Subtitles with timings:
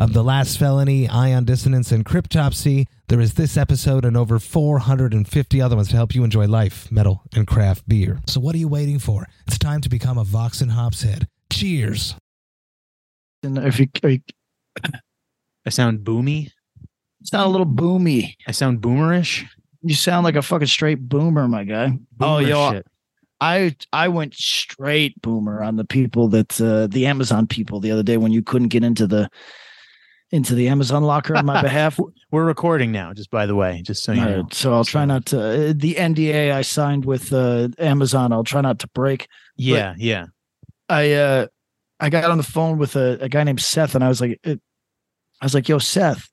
[0.00, 2.86] of The Last Felony, Ion Dissonance, and Cryptopsy.
[3.08, 7.22] There is this episode and over 450 other ones to help you enjoy life, metal,
[7.34, 8.22] and craft beer.
[8.26, 9.26] So what are you waiting for?
[9.46, 11.28] It's time to become a Vox and Hops head.
[11.52, 12.14] Cheers.
[13.42, 14.20] And if you, you
[15.66, 16.50] I sound boomy.
[17.22, 19.46] sound a little boomy, I sound boomerish.
[19.82, 21.98] you sound like a fucking straight boomer, my guy.
[22.20, 22.86] Oh, yo, shit.
[23.42, 28.02] I I went straight boomer on the people that uh, the Amazon people the other
[28.02, 29.28] day when you couldn't get into the
[30.32, 31.98] into the Amazon locker on my behalf.
[32.30, 34.46] We're recording now, just by the way, just so you know.
[34.52, 38.32] so I'll try not to uh, the NDA I signed with uh, Amazon.
[38.32, 39.26] I'll try not to break.
[39.56, 40.26] Yeah, yeah.
[40.88, 41.46] I uh
[41.98, 44.38] I got on the phone with a, a guy named Seth, and I was like,
[44.44, 44.60] it,
[45.40, 46.28] I was like, "Yo, Seth,"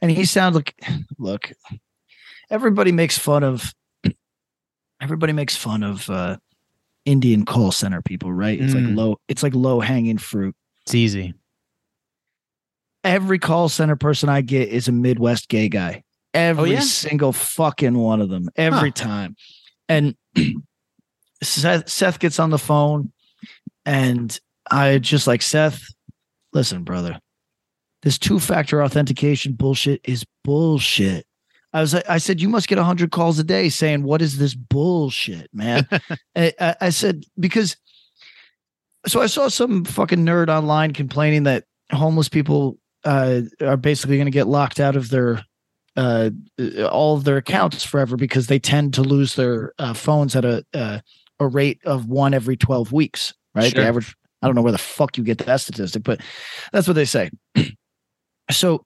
[0.00, 0.74] and he sounded like,
[1.18, 1.52] look,
[2.50, 3.72] everybody makes fun of,
[5.00, 6.36] everybody makes fun of uh
[7.04, 8.60] Indian call center people, right?
[8.60, 8.96] It's like Mm.
[8.96, 10.54] low, it's like low hanging fruit.
[10.86, 11.34] It's easy.
[13.04, 16.02] Every call center person I get is a Midwest gay guy.
[16.34, 16.80] Oh, every Oh, yeah?
[16.80, 18.94] single fucking one of them, every Huh.
[19.04, 19.36] time.
[19.88, 20.14] And
[21.42, 23.12] Seth, Seth gets on the phone,
[23.84, 24.38] and
[24.70, 25.82] I just like Seth.
[26.52, 27.18] Listen, brother,
[28.02, 31.26] this two-factor authentication bullshit is bullshit.
[31.72, 34.54] I was, I said, you must get hundred calls a day saying, "What is this
[34.54, 35.88] bullshit, man?"
[36.36, 37.76] I- I said because.
[39.06, 44.26] So I saw some fucking nerd online complaining that homeless people uh, are basically going
[44.26, 45.44] to get locked out of their
[45.96, 46.30] uh,
[46.90, 50.64] all of their accounts forever because they tend to lose their uh, phones at a
[50.72, 50.98] uh,
[51.38, 53.34] a rate of one every twelve weeks.
[53.54, 53.82] Right, Sure.
[53.82, 54.14] the average.
[54.40, 56.20] I don't know where the fuck you get that statistic, but
[56.72, 57.30] that's what they say.
[58.50, 58.84] so,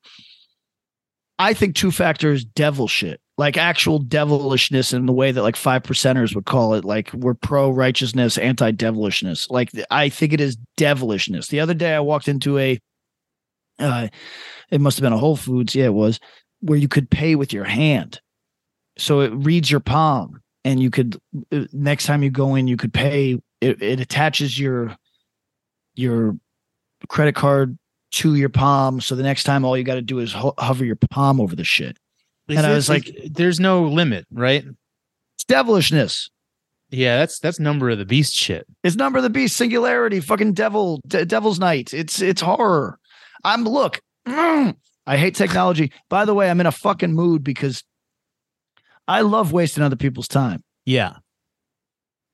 [1.39, 5.83] I think two factors devil shit, like actual devilishness in the way that like five
[5.83, 9.49] percenters would call it, like we're pro righteousness, anti devilishness.
[9.51, 11.49] Like I think it is devilishness.
[11.49, 12.79] The other day I walked into a,
[13.79, 14.09] uh,
[14.71, 16.19] it must have been a Whole Foods, yeah, it was,
[16.61, 18.21] where you could pay with your hand,
[18.99, 21.17] so it reads your palm, and you could
[21.53, 23.39] uh, next time you go in, you could pay.
[23.61, 24.97] It, it attaches your
[25.95, 26.37] your
[27.09, 27.79] credit card
[28.13, 30.85] to your palm, so the next time all you got to do is ho- hover
[30.85, 31.99] your palm over the shit.
[32.49, 34.65] Is And I was like- there's no limit, right?
[35.35, 36.31] It's devilishness.
[36.91, 38.67] Yeah, that's that's number of the beast shit.
[38.85, 41.93] It's number of the beast, singularity, fucking devil, de- devil's night.
[41.93, 42.99] It's it's horror.
[43.45, 44.01] I'm look.
[44.27, 44.75] mm,
[45.07, 45.93] I hate technology.
[46.09, 47.85] By the way, I'm in a fucking mood because
[49.07, 50.63] I love wasting other people's time.
[50.85, 51.15] Yeah,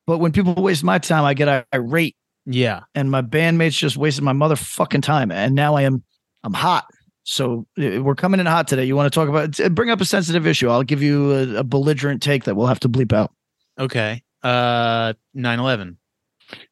[0.06, 2.80] But when people waste my time, I get irate, yeah.
[2.94, 5.30] and my bandmates just wasted my motherfucking time.
[5.30, 6.02] And now I am,
[6.44, 6.84] I'm hot.
[7.24, 8.84] So uh, we're coming in hot today.
[8.84, 9.74] You want to talk about?
[9.74, 10.68] Bring up a sensitive issue.
[10.68, 13.32] I'll give you a, a belligerent take that we'll have to bleep out.
[13.78, 14.22] Okay.
[14.42, 15.96] Uh, 9/11.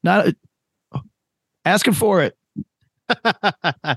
[0.03, 0.27] Not
[0.93, 0.99] uh,
[1.65, 2.37] asking for it.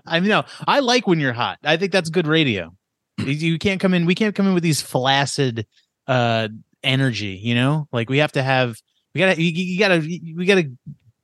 [0.07, 1.59] I mean, no, I like when you're hot.
[1.65, 2.75] I think that's good radio.
[3.19, 4.07] You- can't come in.
[4.07, 5.67] We can't come in with these flaccid
[6.07, 6.49] uh
[6.83, 7.41] energy.
[7.43, 8.77] You know, like we have to have.
[9.15, 9.41] We gotta.
[9.41, 9.99] You, you gotta.
[10.01, 10.71] We gotta.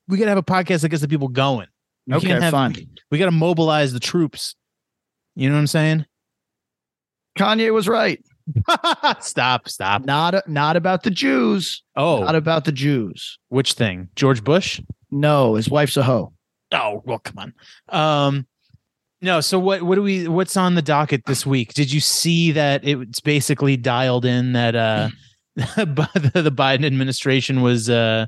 [0.08, 1.66] We gotta have a podcast that gets the people going.
[2.06, 2.74] We Okay, have- fine.
[3.10, 4.54] We gotta mobilize the troops.
[5.36, 6.06] You know what I'm saying?
[7.38, 8.22] Kanye was right.
[9.20, 9.68] stop.
[9.68, 10.04] Stop.
[10.04, 11.82] Not not about the Jews.
[11.96, 13.38] Oh, Not about the Jews.
[13.48, 14.08] which thing?
[14.16, 14.80] George Bush?
[15.10, 16.32] No, his wife's a hoe.
[16.72, 17.54] Oh, well, come on.
[17.88, 18.46] Um,
[19.20, 19.40] no.
[19.40, 19.82] So what?
[19.82, 20.28] What do we?
[20.28, 21.74] What's on the docket this week?
[21.74, 25.08] Did you see that it's basically dialed in that uh,
[25.56, 28.26] the the Biden administration was uh,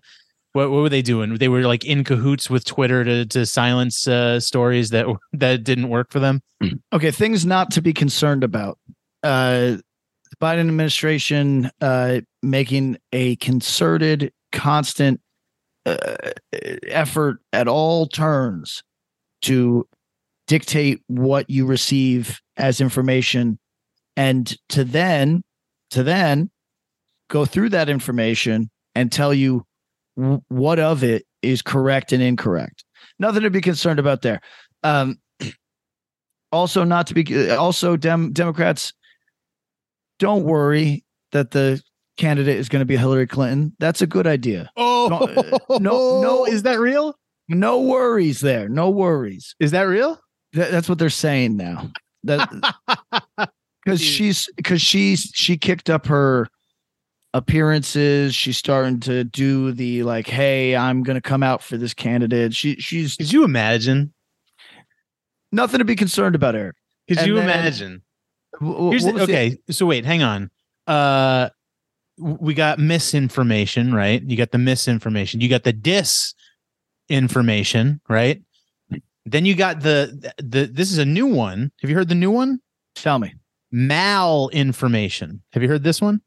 [0.53, 1.37] what what were they doing?
[1.37, 5.89] They were like in cahoots with Twitter to to silence uh stories that that didn't
[5.89, 6.43] work for them.
[6.93, 8.79] Okay, things not to be concerned about.
[9.23, 9.77] Uh,
[10.31, 15.21] the Biden administration uh, making a concerted, constant
[15.87, 15.97] uh,
[16.87, 18.83] effort at all turns
[19.43, 19.87] to
[20.47, 23.59] dictate what you receive as information,
[24.17, 25.43] and to then
[25.91, 26.51] to then
[27.29, 29.65] go through that information and tell you
[30.49, 32.85] what of it is correct and incorrect.
[33.19, 34.41] Nothing to be concerned about there.
[34.83, 35.17] Um,
[36.53, 38.93] also, not to be also Dem- Democrats.
[40.19, 41.83] Don't worry that the
[42.17, 43.75] candidate is going to be Hillary Clinton.
[43.79, 44.71] That's a good idea.
[44.77, 45.09] Oh
[45.71, 46.45] No, no, no.
[46.47, 47.15] Is that real?
[47.49, 48.69] No worries there.
[48.69, 49.55] No worries.
[49.61, 50.19] Is that real?
[50.55, 51.91] Th- that's what they're saying now.
[52.25, 52.49] That
[53.85, 56.49] because she's because she's she kicked up her
[57.35, 58.35] appearances.
[58.35, 62.55] She's starting to do the like, hey, I'm gonna come out for this candidate.
[62.55, 64.13] She she's Could you imagine?
[65.51, 66.77] nothing to be concerned about, Eric.
[67.09, 68.03] Could And you then- imagine?
[68.61, 69.59] W- w- Here's the, okay.
[69.71, 70.51] So wait, hang on.
[70.87, 71.49] Uh,
[72.23, 74.23] we got misinformation, right?
[74.23, 75.41] You got the misinformation.
[75.41, 75.73] You got the
[77.11, 78.43] disinformation, right?
[79.25, 80.67] Then you got the the.
[80.67, 81.73] This is a new one.
[81.81, 82.61] Have you heard the new one?
[82.95, 83.35] Tell me.
[83.73, 85.41] Malinformation.
[85.53, 86.21] Have you heard this one?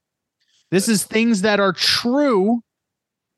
[0.72, 2.62] This is things that are true,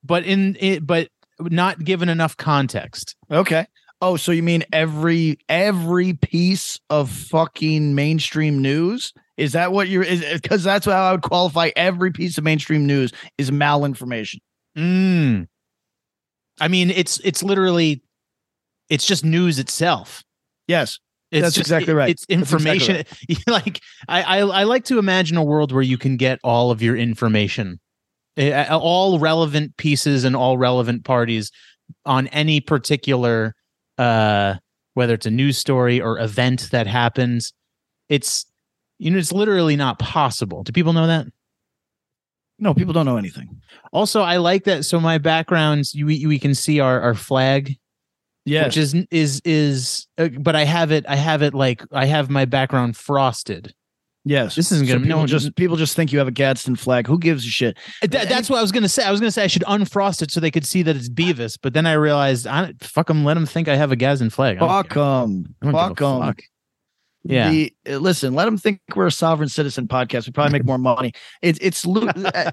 [0.03, 3.15] but in it, but not given enough context.
[3.31, 3.67] Okay.
[4.01, 9.13] Oh, so you mean every every piece of fucking mainstream news?
[9.37, 10.03] Is that what you're?
[10.03, 14.39] Is because that's how I would qualify every piece of mainstream news is malinformation.
[14.77, 15.47] Mm.
[16.59, 18.01] I mean, it's it's literally,
[18.89, 20.23] it's just news itself.
[20.67, 20.99] Yes.
[21.31, 22.09] It's That's just- exactly right.
[22.09, 23.05] It's That's exactly information.
[23.47, 26.81] like I, I, I like to imagine a world where you can get all of
[26.81, 27.79] your information,
[28.37, 31.51] eh, all relevant pieces and all relevant parties
[32.05, 33.53] on any particular,
[33.97, 34.55] uh,
[34.93, 37.51] whether it's a news story or event that happens.
[38.09, 38.45] It's
[38.99, 40.63] you know, it's literally not possible.
[40.63, 41.27] Do people know that?
[42.59, 43.61] No, people don't know anything.
[43.93, 44.83] Also, I like that.
[44.85, 47.77] So my backgrounds, you, we, we can see our our flag
[48.45, 52.05] yeah, which is is is uh, but i have it i have it like i
[52.05, 53.73] have my background frosted
[54.23, 54.55] yes.
[54.55, 56.77] this isn't So gonna- no people one- just people just think you have a Gadsden
[56.77, 57.07] flag.
[57.07, 57.77] Who gives a shit?
[57.99, 60.31] Th- that's what i was gonna say i was gonna say i should unfrost it
[60.31, 63.33] so they could see that it's beavis but then i realized i fuck them let
[63.33, 65.53] them think i have a Gadsden flag Fuck them.
[65.61, 66.35] I don't give a Fuck them.
[67.29, 67.49] Yeah.
[67.49, 70.25] The, uh, listen, let them think we're a sovereign citizen podcast.
[70.27, 71.11] We probably make more money.
[71.41, 71.85] It's it's.
[71.87, 72.51] uh,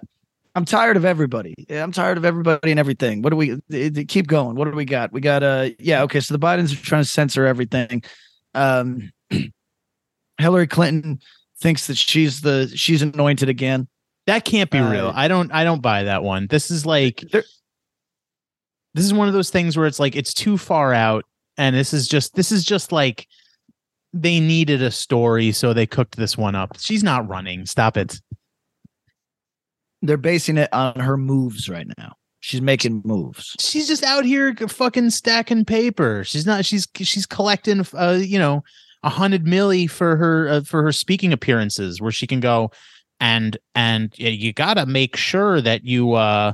[0.56, 1.54] I'm tired of everybody.
[1.70, 3.22] I'm tired of everybody and everything.
[3.22, 4.54] What do we uh, uh, keep going?
[4.56, 5.12] What do we got?
[5.12, 6.20] We got uh yeah okay.
[6.20, 8.02] So the Bidens are trying to censor everything.
[8.54, 9.10] Um,
[10.38, 11.18] Hillary Clinton
[11.58, 13.88] thinks that she's the she's anointed again.
[14.26, 17.22] that can't be Uh, real i don't i don't buy that one this is like
[17.32, 21.24] this is one of those things where it's like it's too far out
[21.56, 23.26] and this is just this is just like
[24.14, 28.20] they needed a story so they cooked this one up she's not running stop it
[30.02, 32.12] They're basing it on her moves right now.
[32.40, 33.56] She's making moves.
[33.58, 36.24] she's just out here fucking stacking paper.
[36.24, 36.66] She's not.
[36.66, 38.62] She's she's collecting, uh, you know,
[39.02, 42.70] a hundred milli for her uh, for her speaking appearances, where she can go
[43.18, 46.52] and and you gotta make sure that you uh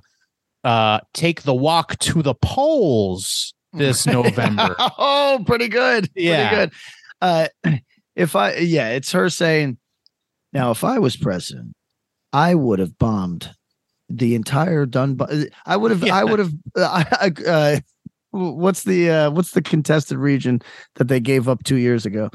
[0.62, 4.76] uh take the walk to the polls this November.
[4.78, 6.08] oh, pretty good.
[6.14, 6.48] Yeah.
[6.48, 6.72] Pretty good.
[7.20, 7.48] Uh
[8.16, 9.78] if I yeah, it's her saying,
[10.52, 11.72] now if I was president,
[12.32, 13.54] I would have bombed
[14.08, 15.50] the entire Donbas.
[15.66, 17.80] I would have I would have uh, I, uh
[18.32, 20.60] what's the uh what's the contested region
[20.96, 22.30] that they gave up 2 years ago?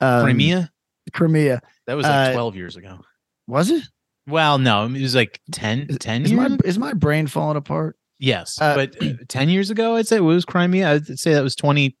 [0.00, 0.70] Um, Crimea.
[1.12, 1.60] Crimea.
[1.86, 2.98] That was like uh, twelve years ago.
[3.46, 3.84] Was it?
[4.28, 6.50] Well, no, it was like 10, 10 Is years.
[6.50, 7.96] my is my brain falling apart?
[8.18, 10.90] yes, uh, but uh, ten years ago, I'd say it was Crimea.
[10.90, 11.96] I'd say that was twenty.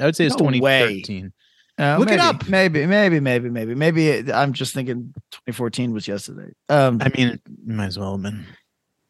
[0.00, 1.32] I would say it's No twenty thirteen.
[1.78, 2.48] Uh, Look it up.
[2.48, 4.08] Maybe, maybe, maybe, maybe, maybe.
[4.08, 6.52] it- I'm just thinking 2014 was yesterday.
[6.68, 8.44] Um, I mean, it might as well have been.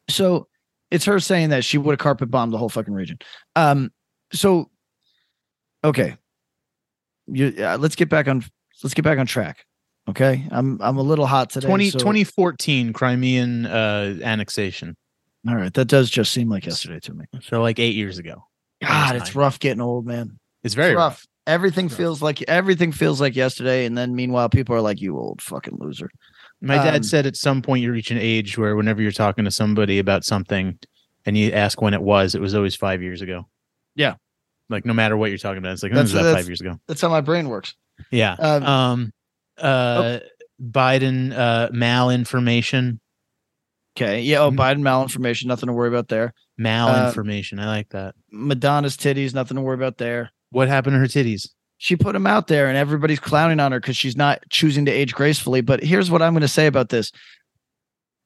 [0.07, 0.47] so
[0.91, 3.17] it's her saying that she would have carpet bombed the whole fucking region.
[3.55, 3.91] Um,
[4.31, 4.69] so
[5.83, 6.15] okay,
[7.27, 8.43] you uh, let's get back on
[8.83, 9.65] let's get back on track.
[10.07, 11.67] Okay, I'm I'm a little hot today.
[11.67, 14.95] 20, so- 2014 Crimean uh, annexation.
[15.47, 17.25] All right, that does just seem like yesterday to me.
[17.41, 18.43] So like eight years ago.
[18.81, 20.37] God, it's rough getting old, man.
[20.63, 21.25] It's very It's rough.
[21.49, 25.41] Everything feels like everything feels like yesterday, and then meanwhile, people are like, "You old
[25.41, 26.09] fucking loser."
[26.61, 29.45] My dad Um, said at some point you reach an age where whenever you're talking
[29.45, 30.77] to somebody about something
[31.25, 33.47] and you ask when it was, it was always five years ago.
[33.95, 34.15] Yeah.
[34.69, 36.79] Like no matter what you're talking about, it's like "Oh, That's- that's- five years ago.
[36.87, 37.75] That's how my brain works.
[38.11, 38.33] Yeah.
[38.33, 39.13] Um, Um
[39.57, 40.19] uh
[40.61, 42.99] Biden uh malinformation.
[43.97, 44.39] Okay, yeah.
[44.41, 44.57] Oh, Mhm.
[44.57, 46.33] Biden malinformation, nothing to worry about there.
[46.59, 47.59] Malinformation.
[47.59, 48.15] I like that.
[48.31, 50.31] Madonna's titties, nothing to worry about there.
[50.51, 51.49] What happened to her titties?
[51.77, 54.91] She put them out there, and everybody's clowning on her because she's not choosing to
[54.91, 55.61] age gracefully.
[55.61, 57.11] But here's what I'm going to say about this: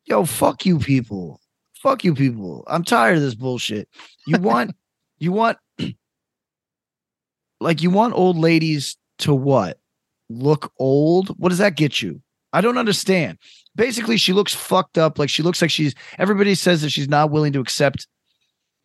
[0.06, 1.40] Yo, fuck you, people.
[1.76, 2.64] Fuck you, people.
[2.68, 3.88] I'm tired of this bullshit.
[4.26, 4.72] You want,
[5.20, 5.58] you want,
[7.60, 9.80] like, you want old ladies to what?
[10.30, 11.30] Look old?
[11.38, 12.22] What does that get you?
[12.54, 13.40] I don't understand.
[13.76, 15.18] Basically, she looks fucked up.
[15.18, 15.96] Like she looks like she's.
[16.20, 18.08] Everybody says that she's not willing to accept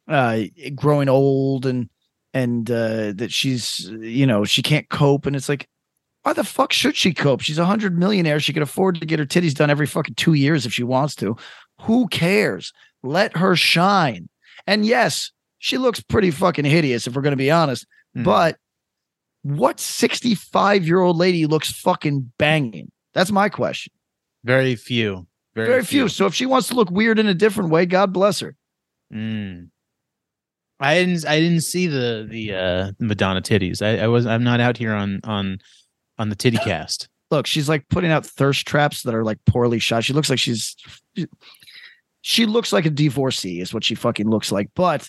[0.08, 1.90] uh growing old and
[2.34, 5.68] and uh that she's you know she can't cope and it's like
[6.22, 9.18] why the fuck should she cope she's a hundred millionaire she can afford to get
[9.18, 11.36] her titties done every fucking two years if she wants to
[11.80, 14.28] who cares let her shine
[14.66, 18.22] and yes she looks pretty fucking hideous if we're going to be honest Hmm.
[18.24, 18.56] but
[19.42, 22.90] what 65 year old lady looks fucking banging?
[23.14, 23.92] That's my question.
[24.44, 25.26] Very few.
[25.54, 26.08] Very, Very few.
[26.08, 28.54] So if she wants to look weird in a different way, God bless her.
[29.12, 29.68] Mm.
[30.80, 31.26] I didn't.
[31.26, 33.82] I didn't see the the uh, Madonna titties.
[33.82, 34.26] I, I was.
[34.26, 35.58] I'm not out here on on
[36.18, 37.08] on the titty cast.
[37.30, 40.04] Look, she's like putting out thirst traps that are like poorly shot.
[40.04, 40.76] She looks like she's.
[42.20, 44.70] She looks like a divorcee, is what she fucking looks like.
[44.74, 45.08] But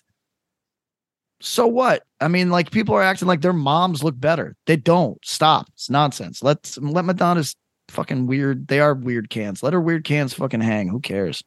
[1.41, 2.03] so what?
[2.19, 4.55] I mean, like people are acting like their moms look better.
[4.65, 5.23] They don't.
[5.25, 5.67] Stop.
[5.73, 6.43] It's nonsense.
[6.43, 7.55] Let's let Madonna's
[7.89, 8.67] fucking weird.
[8.67, 9.63] They are weird cans.
[9.63, 10.89] Let her weird cans fucking hang.
[10.89, 11.43] Who cares?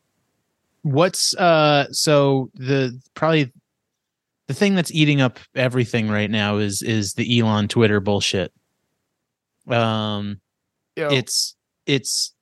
[0.83, 1.93] What's uh?
[1.93, 3.53] So the probably
[4.53, 8.53] the thing that's eating up everything right now is is the Elon Twitter bullshit.
[9.67, 10.41] Um,
[10.95, 11.57] Yo, it's
[11.87, 12.35] it's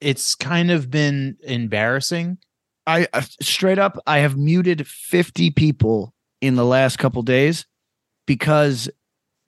[0.00, 2.38] it's kind of been embarrassing.
[2.84, 7.64] I I- straight up, I have muted 50 people in the last couple days
[8.26, 8.90] because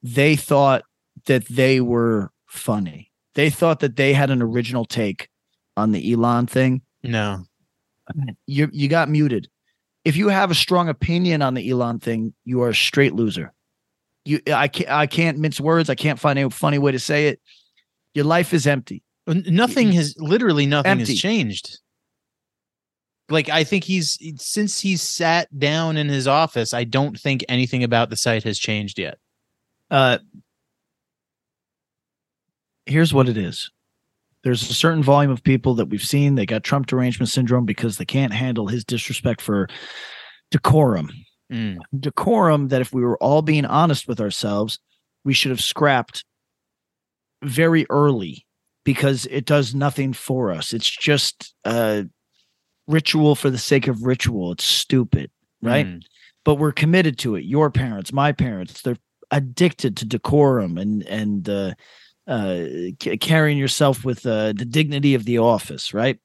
[0.02, 0.84] they thought
[1.26, 3.10] that they were funny.
[3.34, 5.28] They thought that they had an original take
[5.76, 6.82] on the Elon thing.
[7.02, 7.44] No,
[8.46, 9.48] You you got muted.
[10.08, 13.52] If you have a strong opinion on the Elon thing, you are a straight loser.
[14.24, 15.90] You I can't I can't mince words.
[15.90, 17.42] I can't find a funny way to say it.
[18.14, 19.02] Your life is empty.
[19.26, 21.12] Nothing has literally nothing Empty.
[21.12, 21.78] has changed.
[23.28, 27.84] Like I think he's since he's sat down in his office, I don't think anything
[27.84, 29.18] about the site has changed yet.
[29.90, 30.16] uh
[32.86, 33.70] here's what it is
[34.44, 37.96] there's a certain volume of people that we've seen they got trump derangement syndrome because
[37.98, 39.68] they can't handle his disrespect for
[40.50, 41.10] decorum
[41.50, 41.78] Mm.
[41.98, 44.78] decorum that if we were all being honest with ourselves
[45.24, 46.24] we should have scrapped
[47.42, 48.44] very early
[48.84, 52.02] because it does nothing for us it's just uh
[52.86, 55.30] ritual for the sake of ritual it's stupid
[55.62, 56.02] right Mm.
[56.44, 57.44] but we're committed to it.
[57.44, 58.96] Your parents, my parents, they're
[59.30, 61.74] addicted to decorum and and uh,
[62.28, 62.64] uh,
[63.02, 66.18] c- carrying yourself with uh, the dignity of the office, right?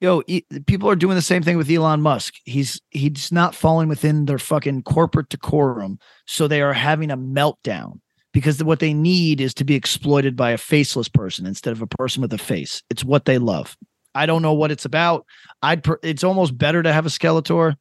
[0.00, 2.34] Yo, e- people are doing the same thing with Elon Musk.
[2.44, 8.00] He's he's not falling within their fucking corporate decorum, so they are having a meltdown
[8.32, 11.86] because what they need is to be exploited by a faceless person instead of a
[11.86, 12.82] person with a face.
[12.90, 13.76] It's what they love.
[14.14, 15.24] I don't know what it's about.
[15.62, 17.74] I'd per- it's almost better to have a Skeletor,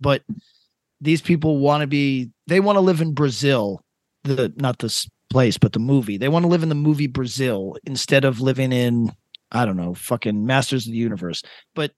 [0.00, 0.22] but
[1.00, 3.82] these people want to be they want to live in Brazil,
[4.24, 6.16] the not this place, but the movie.
[6.16, 9.12] They want to live in the movie Brazil instead of living in
[9.52, 11.42] I don't know, fucking Masters of the Universe.
[11.74, 11.92] But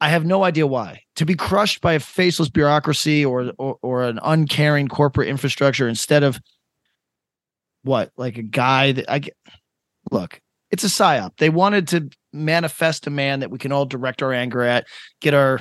[0.00, 1.02] I have no idea why.
[1.16, 6.22] To be crushed by a faceless bureaucracy or or, or an uncaring corporate infrastructure instead
[6.22, 6.40] of
[7.82, 9.36] what, like a guy that I get
[10.10, 11.32] look, it's a psyop.
[11.38, 14.86] They wanted to manifest a man that we can all direct our anger at,
[15.20, 15.60] get our,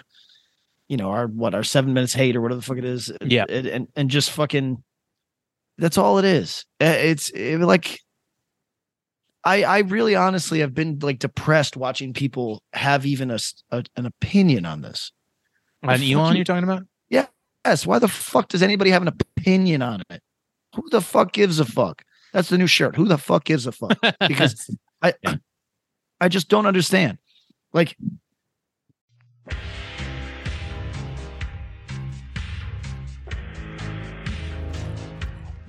[0.88, 3.12] you know, our what, our seven minutes hate or whatever the fuck it is.
[3.22, 3.46] Yeah.
[3.50, 4.84] And and, and just fucking
[5.78, 6.66] that's all it is.
[6.80, 8.00] It's it, like
[9.44, 13.40] I I really honestly have been like depressed watching people have even a
[13.72, 15.12] an opinion on this.
[15.84, 16.04] On Elon,
[16.34, 16.84] you- you're talking about?
[17.10, 17.28] Yeah.
[17.66, 20.22] Yes, why the fuck does anybody have an opinion on it?
[20.76, 22.04] Who the fuck gives a fuck?
[22.34, 22.96] That's the new shirt.
[22.96, 23.98] Who the fuck gives a fuck?
[24.28, 25.14] Because I
[26.20, 27.18] I just don't understand.
[27.74, 27.96] Like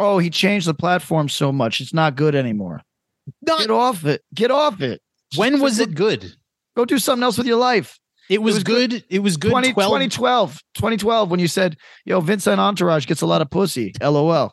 [0.00, 2.80] Oh, he changed the platform so much; it's not good anymore.
[3.42, 4.22] Not, Get off it.
[4.34, 5.00] Get off it.
[5.36, 6.32] when was it good?
[6.76, 7.98] Go do something else with your life.
[8.28, 8.90] It was, was good.
[8.90, 9.04] good.
[9.10, 9.50] It was good.
[9.50, 13.92] 20, 12 2012, 2012, when you said, "Yo, Vincent Entourage gets a lot of pussy."
[14.02, 14.52] LOL.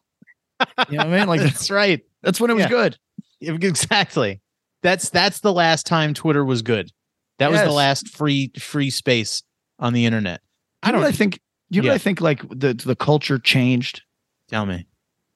[0.90, 1.28] You know what I mean?
[1.28, 2.02] Like That's right.
[2.22, 2.70] that's when it was Yeah.
[2.70, 2.98] good.
[3.42, 4.42] Exactly.
[4.84, 6.92] That's that's the last time Twitter was good.
[7.38, 9.44] That was the last free free space
[9.80, 10.42] on the internet.
[10.84, 11.40] I You know don't what I think.
[11.70, 12.20] You know what I think?
[12.22, 14.02] Like the the culture changed.
[14.50, 14.88] tell me.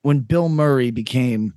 [0.03, 1.53] When Bill Murray became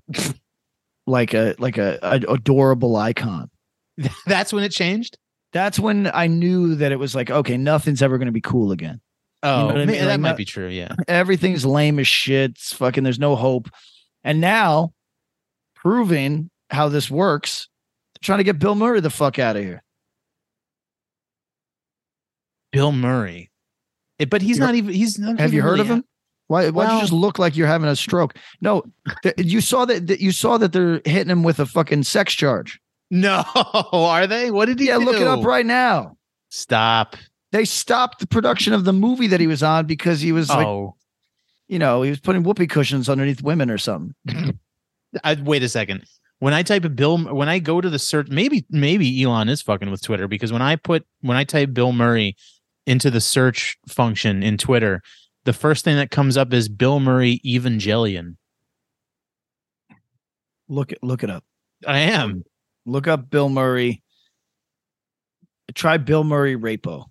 [1.07, 3.51] like a like a, a adorable icon.
[4.27, 5.19] That's when it changed.
[5.53, 8.73] That's when I knew that it was like, okay, nothing's ever going to be cool
[8.73, 9.01] again.
[9.43, 9.99] Oh, what I mean?
[9.99, 10.69] that Like, might not- be true.
[10.69, 10.95] Yeah.
[11.07, 12.53] Everything's lame as shit.
[12.53, 13.69] It's fucking, there's no hope.
[14.25, 14.93] And now,
[15.77, 17.69] proving how this works,
[18.23, 19.83] trying to get Bill Murray the fuck out of here.
[22.73, 23.51] Bill Murray.
[24.29, 24.93] But he's You're- not even.
[24.95, 25.39] He's not.
[25.39, 26.05] Have you heard of really- him?
[26.49, 26.71] Why?
[26.71, 28.35] Why Well- you just look like you're having a stroke?
[28.61, 28.85] No,
[29.23, 30.21] th- you saw that, that.
[30.21, 32.81] You saw that they're hitting him with a fucking sex charge.
[33.11, 33.45] No,
[33.93, 34.51] are they?
[34.51, 35.05] What did he Yeah, do?
[35.05, 36.17] look it up right now.
[36.49, 37.17] Stop.
[37.53, 40.67] They stopped the production of the movie that he was on because he was like,
[40.67, 40.97] Oh,
[41.69, 44.15] you know, he was putting whoopee cushions underneath women or something.
[45.25, 46.05] I, wait a second.
[46.39, 49.63] When I type a Bill, when I go to the search, maybe maybe Elon is
[49.63, 52.37] fucking with Twitter because when I put when I type Bill Murray
[52.87, 55.01] into the search function in Twitter,
[55.47, 58.37] the first thing that comes up is Bill Murray Evangelion.
[60.69, 61.45] Look it, look it up.
[61.87, 62.43] I am.
[62.85, 64.03] Look up Bill Murray.
[65.75, 67.07] Try Bill Murray rapo.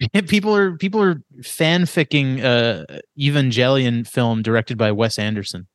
[0.28, 2.84] people are people are fanficking uh
[3.18, 5.66] Evangelion film directed by Wes Anderson.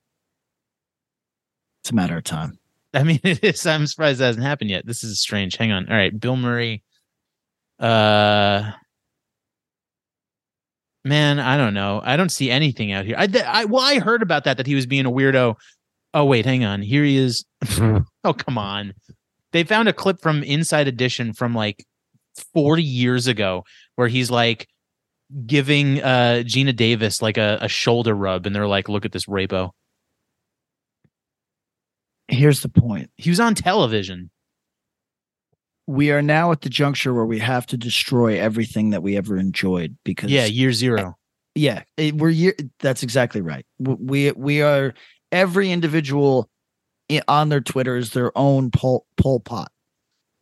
[1.82, 2.58] It's a matter of time.
[2.94, 3.66] I mean, it is.
[3.66, 4.86] I'm surprised that hasn't happened yet.
[4.86, 5.56] This is strange.
[5.56, 5.88] Hang on.
[5.90, 6.82] All right, Bill Murray.
[7.78, 8.72] Uh,
[11.04, 12.00] man, I don't know.
[12.02, 13.16] I don't see anything out here.
[13.18, 15.56] I, th- I well, I heard about that that he was being a weirdo.
[16.12, 16.82] Oh wait, hang on.
[16.82, 17.44] Here he is.
[17.78, 18.94] oh come on.
[19.52, 21.84] They found a clip from Inside Edition from like
[22.54, 23.64] 40 years ago
[23.96, 24.68] where he's like
[25.46, 29.26] giving uh Geena Davis like a, a shoulder rub, and they're like, "Look at this
[29.26, 29.70] rapo."
[32.28, 33.10] Here's the point.
[33.16, 34.30] He was on television.
[35.86, 39.36] We are now at the juncture where we have to destroy everything that we ever
[39.36, 41.16] enjoyed because Yeah, year zero.
[41.54, 42.54] yeah, it- we're year.
[42.80, 43.66] That's exactly right.
[43.78, 44.94] We we are
[45.30, 46.48] every individual
[47.28, 49.70] on their Twitter is their own pol Pol Pot,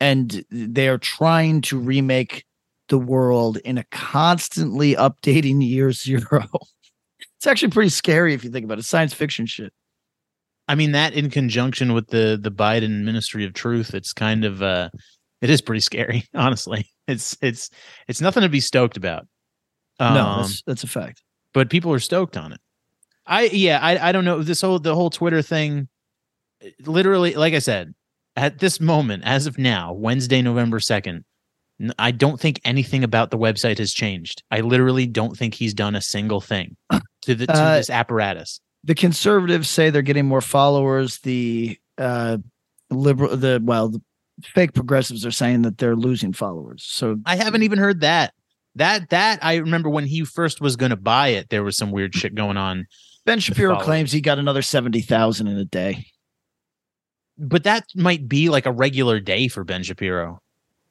[0.01, 2.45] and they are trying to remake
[2.89, 6.47] the world in a constantly updating year zero.
[7.37, 8.85] it's actually pretty scary if you think about it.
[8.85, 9.73] Science fiction shit.
[10.69, 14.63] I mean that in conjunction with the the Biden Ministry of Truth, it's kind of
[14.63, 14.91] uh
[15.43, 16.89] it is pretty scary, honestly.
[17.07, 17.69] It's it's
[18.09, 19.27] it's nothing to be stoked about.
[20.01, 21.23] Um, no, that's that's a fact.
[21.53, 22.61] but people are stoked on it.
[23.27, 25.89] I yeah, I I don't know this whole the whole Twitter thing.
[26.85, 27.93] Literally, like I said,
[28.37, 31.25] at this moment, as of now, Wednesday, November second,
[31.99, 34.43] I don't think anything about the website has changed.
[34.51, 36.77] I literally don't think he's done a single thing
[37.23, 38.61] to the to Uh, this apparatus.
[38.85, 41.19] the conservatives say they're getting more followers.
[41.21, 42.39] The uh
[42.91, 44.01] liberal, the well, the
[44.55, 46.83] fake progressives are saying that they're losing followers.
[46.85, 48.35] So I haven't even heard that.
[48.77, 51.91] That that I remember when he first was going to buy it, there was some
[51.91, 52.87] weird shit going on.
[53.27, 56.07] Ben Shapiro claims he got another seventy thousand in a day.
[57.39, 60.41] But that might be like a regular day for Ben Shapiro.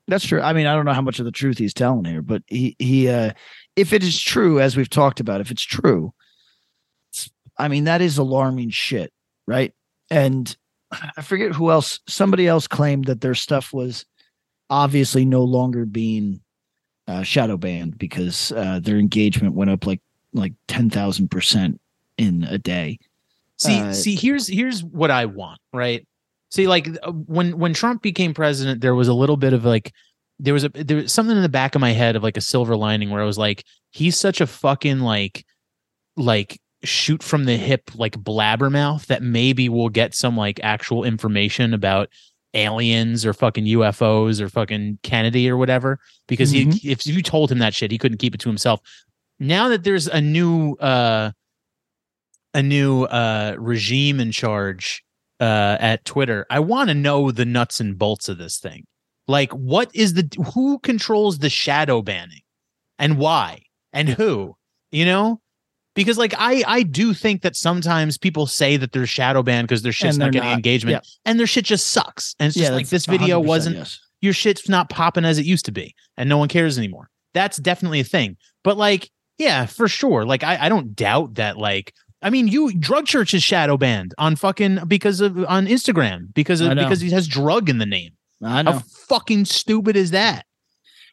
[0.08, 0.42] That's true.
[0.42, 2.76] I mean, I don't know how much of the truth he's telling here, but he
[2.80, 3.32] he uh
[3.76, 6.14] if it is true, as we've talked about, if it's true,
[7.14, 9.14] it's- I mean, that is alarming shit,
[9.48, 9.74] right?
[10.10, 10.56] And
[11.18, 14.06] I forget who else, somebody else claimed that their stuff was
[14.70, 16.42] obviously no longer being
[17.08, 20.02] uh, shadow banned because uh, their engagement went up like
[20.34, 21.80] like ten thousand percent
[22.18, 22.98] in a day.
[23.58, 26.08] See, Uh, see, here's here's what I want, right?
[26.52, 29.94] See, like uh, when when Trump became president, there was a little bit of like
[30.40, 32.42] there was a there was something in the back of my head of like a
[32.42, 35.46] silver lining where I was like, he's such a fucking like
[36.16, 41.74] like shoot from the hip like blabbermouth that maybe we'll get some like actual information
[41.74, 42.10] about
[42.54, 47.60] aliens or fucking UFOs or fucking Kennedy or whatever because he if you told him
[47.60, 48.82] that shit he couldn't keep it to himself.
[49.40, 51.32] Now that there's a new uh
[52.54, 55.04] a new uh regime in charge
[55.40, 58.86] uh at Twitter, I want to know the nuts and bolts of this thing.
[59.28, 62.42] Like what is the who controls the shadow banning
[63.00, 63.64] and why
[63.94, 64.56] and who?
[64.92, 65.41] You know?
[65.94, 69.82] Because like I I do think that sometimes people say that they're shadow banned because
[69.82, 70.56] their shit's not getting not.
[70.56, 71.30] engagement Yeah.
[71.30, 72.36] and their shit just sucks.
[72.40, 74.00] And it's just like this video wasn't yes.
[74.22, 77.10] your shit's not popping as it used to be and no one cares anymore.
[77.34, 78.38] That's definitely a thing.
[78.64, 80.26] But like, yeah, for sure.
[80.26, 84.14] Like I, I don't doubt that like I mean you drug church is shadow banned
[84.18, 88.12] on fucking because of on Instagram because of because he has drug in the name.
[88.42, 88.72] I know.
[88.74, 90.46] How fucking stupid is that?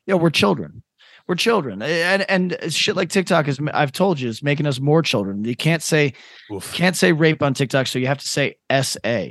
[0.07, 0.83] Yeah, we're children.
[1.29, 3.61] We're children, and and shit like TikTok is.
[3.75, 5.45] I've told you, is making us more children.
[5.45, 6.15] You can't say
[6.73, 9.27] can't say rape on TikTok, so you have to say sa.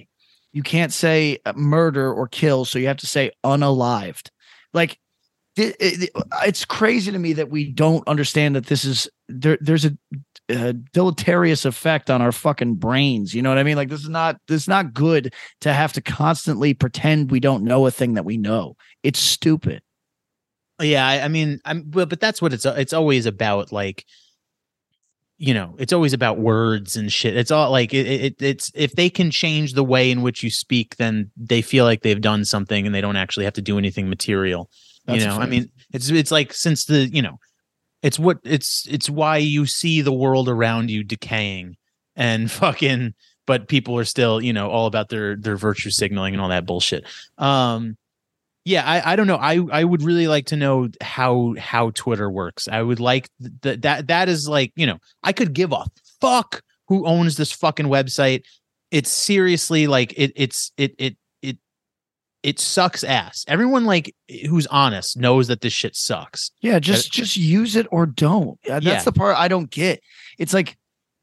[0.54, 4.30] You can't say uh, murder or kill, so you have to say unalived.
[4.74, 5.00] Like
[5.56, 6.10] it- it-
[6.46, 9.58] it's crazy to me that we don't understand that this is there.
[9.60, 9.98] There's a,
[10.50, 13.34] a deleterious effect on our fucking brains.
[13.34, 13.76] You know what I mean?
[13.76, 17.64] Like this is not this is not good to have to constantly pretend we don't
[17.64, 18.76] know a thing that we know.
[19.02, 19.82] It's stupid.
[20.80, 23.72] Yeah, I, I mean, I'm but, but that's what it's it's always about.
[23.72, 24.06] Like,
[25.38, 27.36] you know, it's always about words and shit.
[27.36, 30.52] It's all like it, it it's if they can change the way in which you
[30.52, 33.78] speak, then they feel like they've done something and they don't actually have to do
[33.78, 34.70] anything material.
[35.06, 37.40] That's you know, I mean, it's it's like since the you know,
[38.04, 41.76] it's what it's it's why you see the world around you decaying
[42.16, 43.16] and fucking,
[43.48, 46.68] but people are still you know all about their their virtue signaling and all that
[46.68, 47.06] bullshit.
[47.40, 47.98] Um,
[48.68, 49.38] yeah, I, I don't know.
[49.38, 52.68] I I would really like to know how how Twitter works.
[52.68, 53.30] I would like
[53.62, 55.86] that that that is like you know I could give a
[56.20, 58.44] fuck who owns this fucking website.
[58.92, 61.58] It's seriously like it it's it it it
[62.44, 63.46] it sucks ass.
[63.48, 64.14] Everyone like
[64.50, 66.52] who's honest knows that this shit sucks.
[66.62, 68.60] Yeah, just just use it or don't.
[68.66, 69.04] Yeah, That's Yeah.
[69.04, 70.02] the part I don't get.
[70.38, 70.78] It's like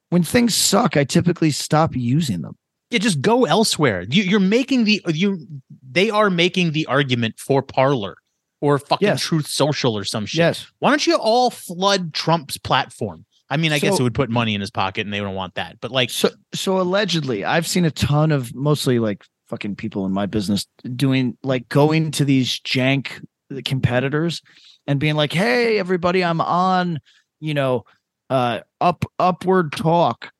[0.09, 2.57] when things suck, I typically stop using them.
[2.95, 4.07] Yeah, just go elsewhere.
[4.09, 5.47] You, you're making the you
[5.91, 8.17] they are making the argument for Parler
[8.61, 9.21] or fucking Yes.
[9.21, 10.39] Truth Social or some shit.
[10.39, 10.67] Yes.
[10.79, 13.27] Why don't you all flood Trump's platform?
[13.51, 15.57] I mean, I guess it would put money in his pocket, and they don't want
[15.57, 15.81] that.
[15.81, 20.13] But like, So so allegedly, I've seen a ton of mostly like fucking people in
[20.13, 23.25] my business doing like going to these jank
[23.65, 24.41] competitors
[24.87, 27.01] and being like, "Hey, everybody, I'm on,
[27.41, 27.85] you know,
[28.31, 30.31] uh, up upward talk.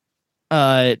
[0.49, 0.95] Uh,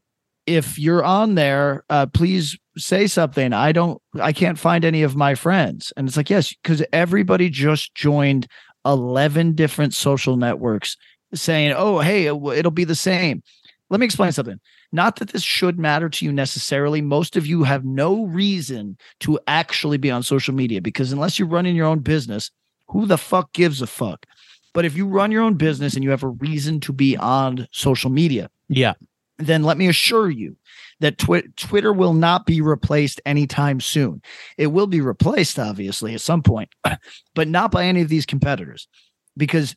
[0.47, 3.53] if you're on there, uh, please say something.
[3.53, 7.49] I don't, I can't find any of my friends." And it's like, yes, because everybody
[7.49, 8.47] just joined
[8.85, 10.97] eleven different social networks,
[11.33, 13.41] saying, "Oh, hey, it- it'll be the same."
[13.89, 14.59] Let me explain something.
[14.91, 17.01] Not that this should matter to you necessarily.
[17.01, 21.47] Most of you have no reason to actually be on social media because unless you're
[21.47, 22.49] running your own business,
[22.87, 24.25] who the fuck gives a fuck?
[24.73, 27.67] But if you run your own business and you have a reason to be on
[27.71, 28.93] social media, yeah,
[29.37, 30.55] then let me assure you
[30.99, 34.21] that Twi- Twitter will not be replaced anytime soon.
[34.57, 36.69] It will be replaced, obviously, at some point,
[37.35, 38.87] but not by any of these competitors
[39.35, 39.75] because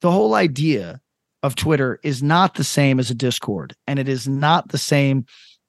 [0.00, 1.00] the whole idea
[1.42, 5.24] of Twitter is not the same as a Discord and it is not the same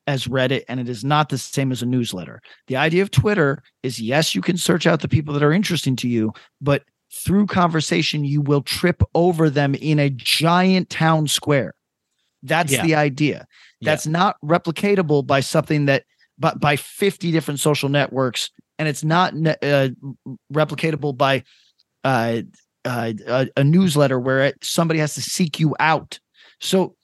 [0.07, 2.41] as Reddit and it is not the same as a newsletter.
[2.67, 5.95] The idea of Twitter is yes, you can search out the people that are interesting
[5.97, 11.73] to you, but through conversation, you will trip over them in a giant town square.
[12.43, 12.83] That's Yeah.
[12.83, 13.45] the idea.
[13.79, 13.91] Yeah.
[13.91, 16.03] That's not replicatable by something that,
[16.39, 18.49] but by 50 different social networks.
[18.79, 19.89] And it's not uh,
[20.53, 21.43] replicatable by
[22.03, 22.41] uh,
[22.85, 26.19] uh, a, a newsletter where it, somebody has to seek you out.
[26.59, 26.95] So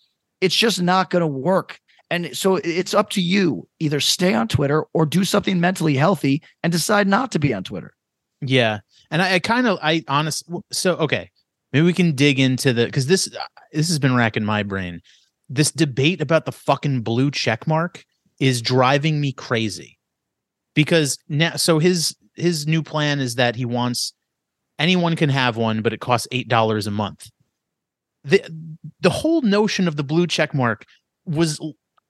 [0.41, 1.80] it's just not going to work.
[2.10, 3.67] And so it's up to you.
[3.80, 7.63] Either stay on Twitter or do something mentally healthy and decide not to be on
[7.63, 7.93] Twitter.
[8.41, 8.80] yeah.
[9.10, 11.32] And I, I kind of, I honestly, So okay,
[11.71, 13.30] maybe we can dig into the because this
[13.71, 15.00] this has been racking my brain.
[15.50, 18.04] This debate about the fucking blue check mark
[18.40, 19.98] is driving me crazy.
[20.76, 24.14] Because now so his his new plan is that he wants
[24.78, 27.30] anyone can have one but it costs eight dollars a month.
[28.24, 28.44] The
[29.00, 30.86] the whole notion of the blue check mark
[31.26, 31.60] was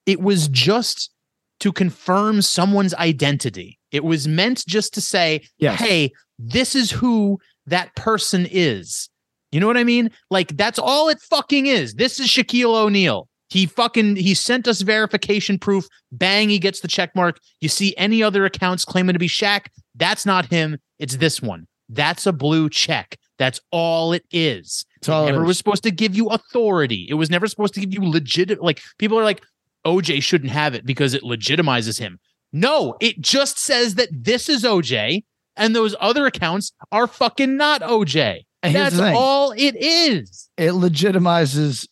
[0.06, 1.12] it was just
[1.60, 3.80] to confirm someone's identity.
[3.92, 5.80] It was meant just to say Yes.
[5.80, 9.10] hey this is who that person is
[9.52, 10.12] you know what i mean?
[10.30, 11.94] Like that's all it fucking is.
[11.96, 13.28] This is shaquille o'neal.
[13.50, 15.88] He fucking he sent us verification proof.
[16.12, 17.40] Bang he gets the check mark.
[17.62, 19.68] You see any other accounts claiming to be Shaq?
[19.96, 20.78] That's not him.
[21.00, 21.68] It's this one.
[21.90, 23.18] That's a blue check.
[23.38, 24.86] That's all it is.
[25.00, 25.48] That's all it it never is.
[25.48, 27.08] was supposed to give you authority.
[27.10, 29.42] It was never supposed to give you legit like people are like
[29.86, 32.20] oj shouldn't have it because it legitimizes him.
[32.52, 35.24] No it just says that this is oj
[35.56, 41.88] and those other accounts are fucking not oj And that's all it is It legitimizes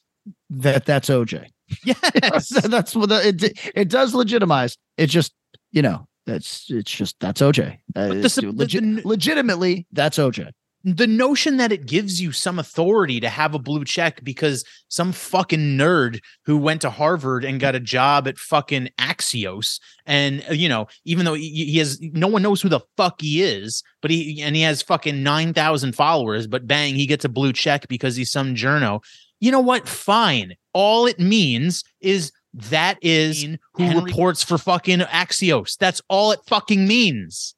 [0.50, 1.48] that that's OJ.
[1.84, 4.78] yes that's what the, it it does legitimize.
[4.98, 5.34] It just
[5.72, 7.78] you know that's it's just that's OJ.
[7.96, 10.52] Uh, the the- legit- the- legitimately, that's OJ.
[10.86, 15.12] The notion that it gives you some authority to have a blue check because some
[15.12, 20.54] fucking nerd who went to Harvard and got a job at fucking Axios and uh,
[20.54, 24.12] you know even though he, has no one knows who the fuck he is but
[24.12, 28.16] he and he has fucking 9000 followers but bang he gets a blue check because
[28.16, 29.04] he's some journo.
[29.40, 29.88] You know what?
[29.88, 30.54] Fine.
[30.74, 35.78] All it means is that is who reports for fucking Axios.
[35.78, 37.56] That's all it fucking means.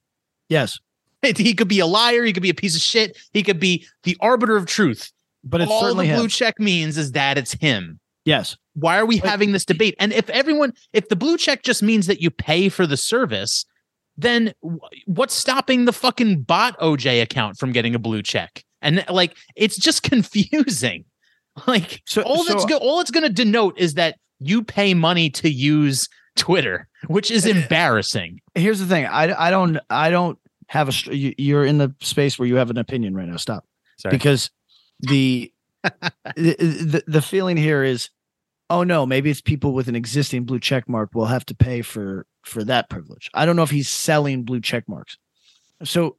[0.49, 0.79] Yes,
[1.37, 2.23] he could be a liar.
[2.23, 3.17] He could be a piece of shit.
[3.33, 5.11] He could be the arbiter of truth.
[5.43, 6.27] but it's All the blue him.
[6.27, 7.99] check means is that it's him.
[8.25, 9.95] Yes, Why are we But- having this debate?
[9.99, 13.65] And if everyone, if the blue check just means that you pay for the service,
[14.17, 14.53] then
[15.05, 18.63] what's stopping the fucking bot OJ account from getting a blue check?
[18.81, 21.05] And like, it's just confusing.
[21.65, 24.93] Like, So- all that's so- go- all it's going to denote is that you pay
[24.93, 28.39] money to use Twitter, which is eh, embarrassing.
[28.53, 29.05] Here's the thing.
[29.07, 31.15] I I don't I don't have a.
[31.15, 33.37] you- You're in the space where you have an opinion right now.
[33.37, 33.65] Stop.
[33.99, 34.11] Sorry.
[34.11, 34.51] because
[34.99, 35.51] the,
[35.83, 38.09] the the the feeling here is
[38.69, 41.81] oh no maybe it's people with an existing blue check mark will have to pay
[41.81, 45.17] for for that privilege i don't know if he's selling blue check marks
[45.83, 46.15] so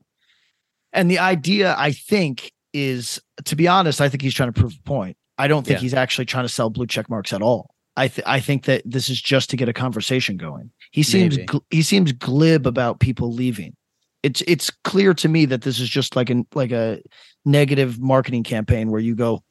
[0.93, 4.75] and the idea i think is to be honest i think he's trying to prove
[4.79, 5.83] a point i don't think Yeah.
[5.83, 8.83] he's actually trying to sell blue check marks at all i th- i think that
[8.85, 12.99] this is just to get a conversation going he seems gl- he seems glib about
[13.01, 13.75] people leaving
[14.23, 17.01] it's it's clear to me that this is just like an like a
[17.45, 19.43] negative marketing campaign where you go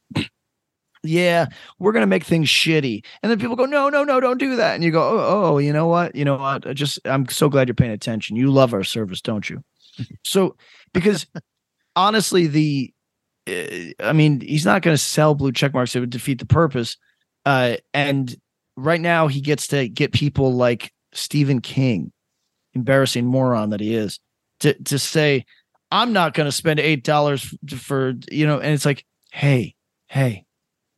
[1.04, 1.46] yeah
[1.80, 3.04] we're gonna make things shitty.
[3.22, 4.76] And then people go no no no don't do that.
[4.76, 6.16] And you go oh, oh you know what?
[6.16, 6.68] You know what?
[6.68, 8.36] I just i'm so glad you're paying attention.
[8.36, 9.64] You love our service don't you?
[10.24, 10.56] So
[10.94, 11.26] because
[11.98, 12.94] honestly the
[13.50, 16.46] uh, i mean he's not going to sell blue check marks it would defeat the
[16.46, 16.96] purpose
[17.46, 18.38] uh and
[18.78, 22.12] right now he gets to get people like stephen king
[22.76, 24.20] embarrassing moron that he is
[24.60, 25.46] to to say
[25.92, 29.76] i'm not going to spend eight dollars for you know and it's like hey
[30.08, 30.46] hey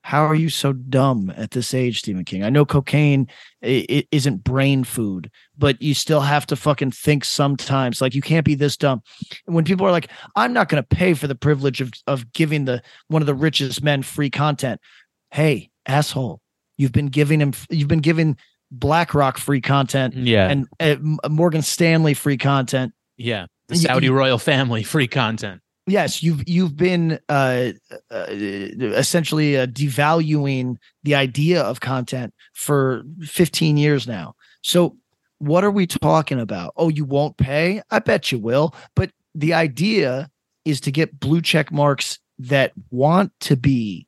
[0.02, 2.43] how are you so dumb at this age, Stephen King?
[2.43, 3.28] I know cocaine
[3.62, 8.02] isn't brain food, but you still have to fucking think sometimes.
[8.02, 9.04] Like you can't be this dumb.
[9.45, 12.32] And when people are like, "I'm not going to pay for the privilege of of
[12.34, 14.82] giving the one of the richest men free content,"
[15.30, 16.41] hey, asshole,
[16.78, 18.36] you've been giving him, you've been giving
[18.72, 20.50] BlackRock free content Yeah.
[20.50, 20.95] and uh,
[21.30, 22.93] Morgan Stanley free content.
[23.20, 23.46] Yeah.
[23.68, 25.62] The Saudi you- royal family free content.
[25.86, 27.72] Yes, you've you've been uh,
[28.12, 34.36] uh, essentially uh, devaluing the idea of content for 15 years now.
[34.62, 34.98] So
[35.40, 36.74] what are we talking about?
[36.78, 37.82] Oh, you won't pay?
[37.90, 38.76] I bet you will.
[38.96, 40.30] But the idea
[40.64, 44.06] is to get blue check marks that want to be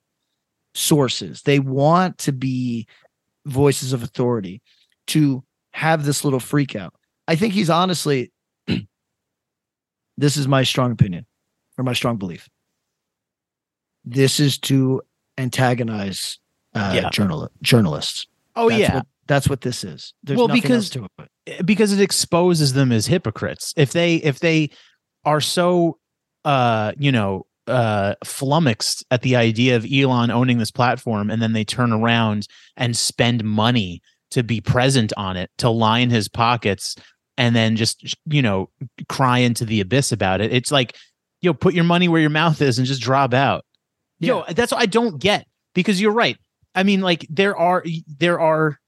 [0.76, 1.42] sources.
[1.42, 2.88] They want to be
[3.46, 4.62] voices of authority
[5.08, 5.44] to
[5.74, 6.94] have this little freak out.
[7.28, 8.32] I think he's honestly
[10.22, 11.26] this is my strong opinion
[11.78, 12.48] or my strong belief.
[14.04, 15.02] This is to
[15.38, 16.38] antagonize
[16.74, 17.10] uh, Yeah.
[17.10, 18.28] journal journalists.
[18.56, 18.96] Oh That's yeah.
[18.96, 20.14] what, that's what this is.
[20.24, 20.96] There's Well, nothing because-
[21.48, 21.66] it.
[21.66, 23.74] because it exposes them as hypocrites.
[23.78, 24.70] If they if they
[25.26, 25.98] are so
[26.46, 31.54] uh you know uh flummoxed at the idea of Elon owning this platform and then
[31.54, 36.96] they turn around and spend money to be present on it to line his pockets
[37.42, 38.70] and then just you know
[39.10, 40.54] cry into the abyss about it.
[40.54, 40.96] It's like
[41.42, 43.66] yo put your money where your mouth is and just drop out.
[44.20, 46.38] Yo, that's what I don't get because you're right.
[46.76, 48.80] I mean like there are there are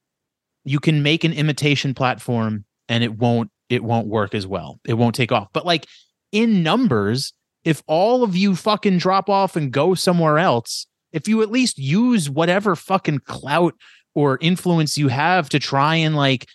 [0.66, 4.80] you can make an imitation platform and it won't it won't work as well.
[4.86, 5.48] It won't take off.
[5.52, 5.88] But like
[6.32, 11.42] in numbers, if all of you fucking drop off and go somewhere else, if you
[11.42, 13.74] at least use whatever fucking clout
[14.14, 16.46] or influence you have to try and like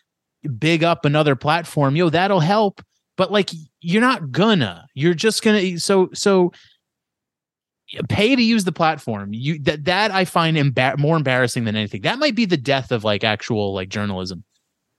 [0.59, 2.83] big up another platform, yo, that'll help.
[3.16, 4.87] But like you're not gonna.
[4.94, 6.53] You're just gonna so so
[8.09, 9.33] pay to use the platform.
[9.33, 12.03] You that that I find embar- more embarrassing than anything.
[12.03, 14.44] That might be the death of like actual like journalism.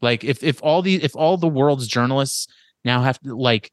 [0.01, 2.47] Like if if all the if all the world's journalists
[2.83, 3.71] now have to like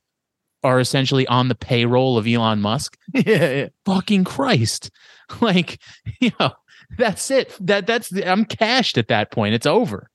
[0.63, 3.69] are essentially on the payroll of Elon Musk, yeah, yeah.
[3.85, 4.91] fucking Christ.
[5.41, 5.81] Like,
[6.21, 6.53] you know,
[6.97, 7.57] that's it.
[7.61, 9.55] That that's the, I'm cashed at that point.
[9.57, 10.09] It's over.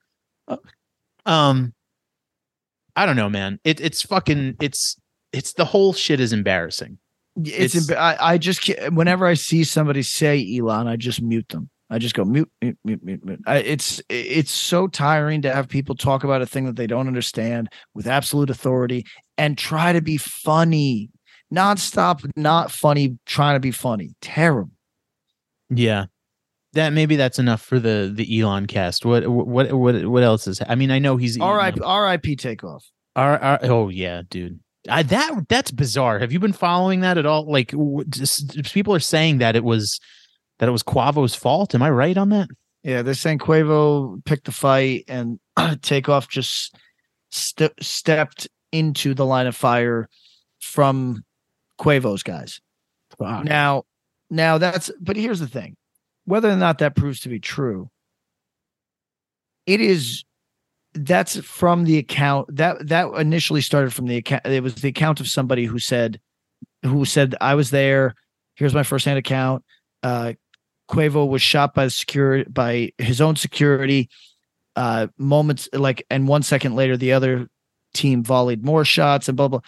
[0.48, 0.56] Uh,
[1.26, 1.74] Um
[2.96, 3.60] I don't know, man.
[3.64, 4.98] It it's fucking it's
[5.32, 6.98] it's the whole shit is embarrassing.
[7.42, 11.48] It's, It's- I, I just can't, whenever I see somebody say Elon, I just mute
[11.50, 11.70] them.
[11.90, 13.40] I just go mute, mute, mute, mute, mute.
[13.46, 17.08] I, it's it's so tiring to have people talk about a thing that they don't
[17.08, 19.06] understand with absolute authority
[19.38, 21.10] and try to be funny,
[21.54, 24.12] nonstop, not funny, trying to be funny.
[24.22, 24.72] Terrible.
[25.70, 26.06] Yeah.
[26.74, 29.06] That maybe that's enough for the the Elon cast.
[29.06, 30.62] What what what what else is?
[30.68, 32.38] I mean, I know he's right, R.I.P.
[32.38, 32.86] Takeoff.
[33.16, 34.60] R, R, oh yeah, dude.
[34.90, 36.20] I, that that's bizarre.
[36.20, 37.52] Have you been following that at all?
[37.52, 37.74] Like,
[38.10, 40.00] just, people are saying that it was
[40.60, 41.76] that it was Quavo's fault.
[41.76, 42.48] Am I right on that?
[42.84, 45.40] Yeah, they're saying Quavo picked the fight and
[45.82, 46.76] Takeoff just
[47.30, 50.08] ste- stepped into the line of fire
[50.60, 51.24] from
[51.80, 52.60] Quavo's guys.
[53.20, 53.44] Wow.
[53.44, 53.84] Now,
[54.30, 55.76] now that's but here's the thing.
[56.26, 57.90] Whether or not that proves to be true,
[59.66, 60.24] it is
[60.94, 65.20] that's from the account that that initially started from the account it was the account
[65.20, 66.20] of somebody who said
[66.84, 68.16] who said I was there,
[68.56, 69.64] here's my first hand account.
[70.04, 70.34] Uh
[70.90, 74.10] Quavo was shot by security by his own security.
[74.76, 77.48] Uh moments like and one second later the other
[77.94, 79.62] team volleyed more shots and blah blah.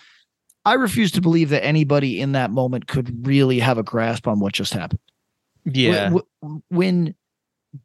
[0.65, 4.39] I refuse to believe that anybody in that moment could really have a grasp on
[4.39, 4.99] what just happened.
[5.65, 6.11] Yeah.
[6.41, 7.15] When, when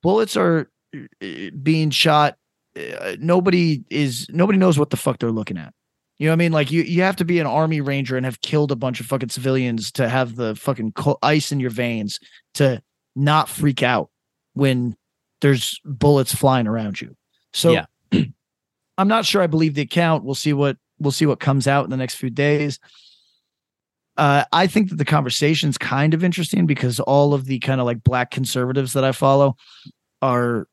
[0.03, 1.27] bullets are uh,
[1.63, 2.37] being shot,
[2.77, 5.73] uh, nobody is nobody knows what the fuck they're looking at.
[6.19, 6.53] You know what I mean?
[6.53, 9.07] Like you, you have to be an army ranger and have killed a bunch of
[9.07, 12.19] fucking civilians to have the fucking co- ice in your veins
[12.55, 12.83] to
[13.15, 14.11] not freak out
[14.55, 14.97] when
[15.41, 17.17] there's bullets flying around you.
[17.53, 17.87] So Yeah.
[18.99, 20.25] I'm not sure I believe the account.
[20.25, 22.81] We'll see what we'll see what comes out in the next few days.
[24.19, 27.87] Uh, I think that the conversation's kind of interesting because all of the kind of
[27.87, 29.57] like black conservatives that I follow
[30.21, 30.67] are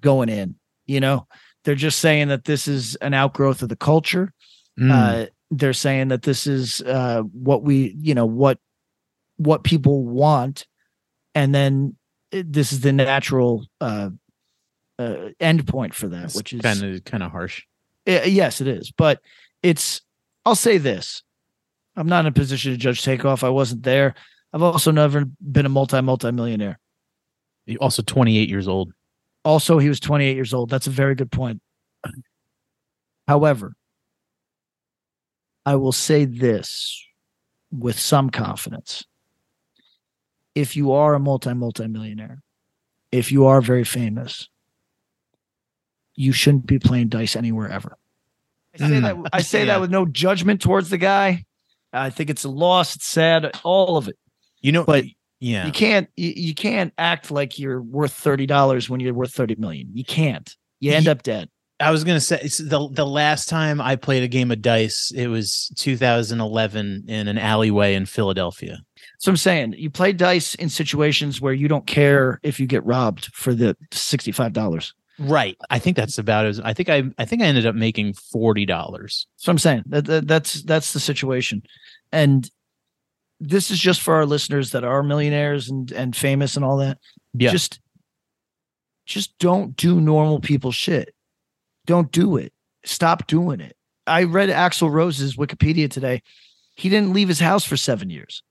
[0.00, 0.54] going in.
[0.86, 1.26] You know,
[1.64, 4.32] they're just saying that this is an outgrowth of the culture.
[4.78, 4.90] Mm.
[4.90, 8.58] Uh, they're saying that this is uh, what we, you know, what
[9.36, 10.66] what people want,
[11.34, 11.96] and then
[12.30, 14.10] it- this is the natural uh,
[14.98, 17.62] uh, end point for that, It's which is kind of kind of harsh.
[18.08, 19.20] uh, yes, it is, but
[19.62, 20.02] it's.
[20.44, 21.22] I'll say this:
[21.96, 23.44] I'm not in a position to judge takeoff.
[23.44, 24.14] I wasn't there.
[24.52, 26.78] I've also never been a multi multi millionaire.
[27.66, 28.92] You're Also 28 years old.
[29.44, 30.70] Also, he was 28 years old.
[30.70, 31.60] That's a very good point.
[33.28, 33.74] However,
[35.64, 37.02] I will say this
[37.70, 39.04] with some confidence.
[40.54, 42.42] If you are a multi multi millionaire,
[43.10, 44.48] if you are very famous,
[46.14, 47.96] you shouldn't be playing dice anywhere ever.
[48.74, 49.02] I say Mm.
[49.22, 49.64] that I say Yeah.
[49.66, 51.44] that with no judgment towards the guy.
[51.92, 54.16] I think it's a loss, it's sad, all of it.
[54.60, 55.04] You know, But
[55.42, 55.66] yeah.
[55.66, 59.56] You can't you, you can't act like you're worth thirty dollars when you're worth thirty
[59.56, 59.90] million.
[59.92, 60.54] You can't.
[60.78, 61.48] You end Ye- up dead.
[61.80, 65.10] I was gonna say it's the the last time I played a game of dice,
[65.10, 68.78] it was 2011 in an alleyway in Philadelphia.
[69.18, 72.84] So I'm saying you play dice in situations where you don't care if you get
[72.86, 74.94] robbed for the sixty five dollars.
[75.22, 75.56] Right.
[75.70, 78.66] I think that's about as I think I I think I ended up making forty
[78.66, 79.26] dollars.
[79.36, 81.62] So I'm saying that, that that's that's the situation,
[82.10, 82.50] and
[83.38, 86.98] this is just for our listeners that are millionaires and and famous and all that.
[87.34, 87.52] Yeah.
[87.52, 87.80] Just
[89.06, 91.14] just don't do normal people shit.
[91.86, 92.52] Don't do it.
[92.84, 93.76] Stop doing it.
[94.06, 96.22] I read Axl Rose's Wikipedia today.
[96.74, 98.42] He didn't leave his house for seven years.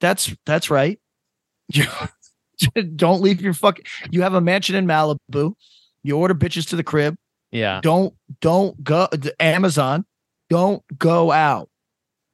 [0.00, 1.00] That's that's right.
[2.96, 3.84] don't leave your fucking.
[4.10, 5.54] You have a mansion in Malibu.
[6.02, 7.16] You order bitches to the crib.
[7.50, 7.80] Yeah.
[7.82, 9.08] Don't don't go
[9.38, 10.04] Amazon.
[10.48, 11.68] Don't go out.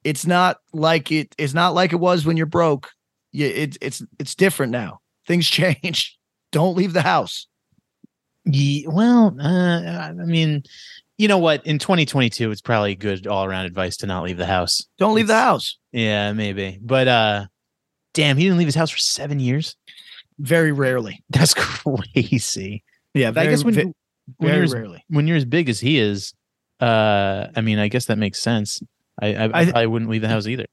[0.05, 1.35] It's not like it.
[1.39, 2.91] It's not like it was when you're broke.
[3.33, 5.01] You, it's it's it's different now.
[5.27, 6.19] Things change.
[6.53, 7.47] Don't leave the house.
[8.45, 10.63] Ye- well, uh, I mean,
[11.19, 11.67] you know what?
[11.67, 14.87] In 2022, it's probably good all around advice to not leave the house.
[14.99, 15.79] Don't leave the house.
[15.93, 16.79] Yeah, maybe.
[16.81, 17.47] But uh
[18.15, 19.77] damn, he didn't leave his house for seven years.
[20.39, 21.23] Very rarely.
[21.31, 22.85] That's crazy.
[23.17, 23.93] Yeah, I guess when you,
[24.37, 25.05] when you're as, rarely.
[25.09, 26.35] when you're as big as he is,
[26.81, 28.81] uh, I mean, I guess that makes sense.
[29.21, 30.67] I I, I I- wouldn't leave the house either.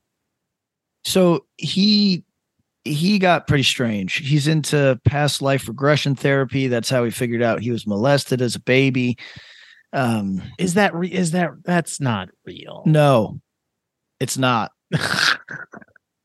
[1.06, 2.23] So he
[2.86, 4.15] he got pretty strange.
[4.15, 6.67] He's into past life regression therapy.
[6.67, 9.17] That's how he figured out he was molested as a baby.
[9.93, 12.84] Um, Is that re- is that that's not real?
[12.86, 13.39] no,
[14.19, 14.71] it's not.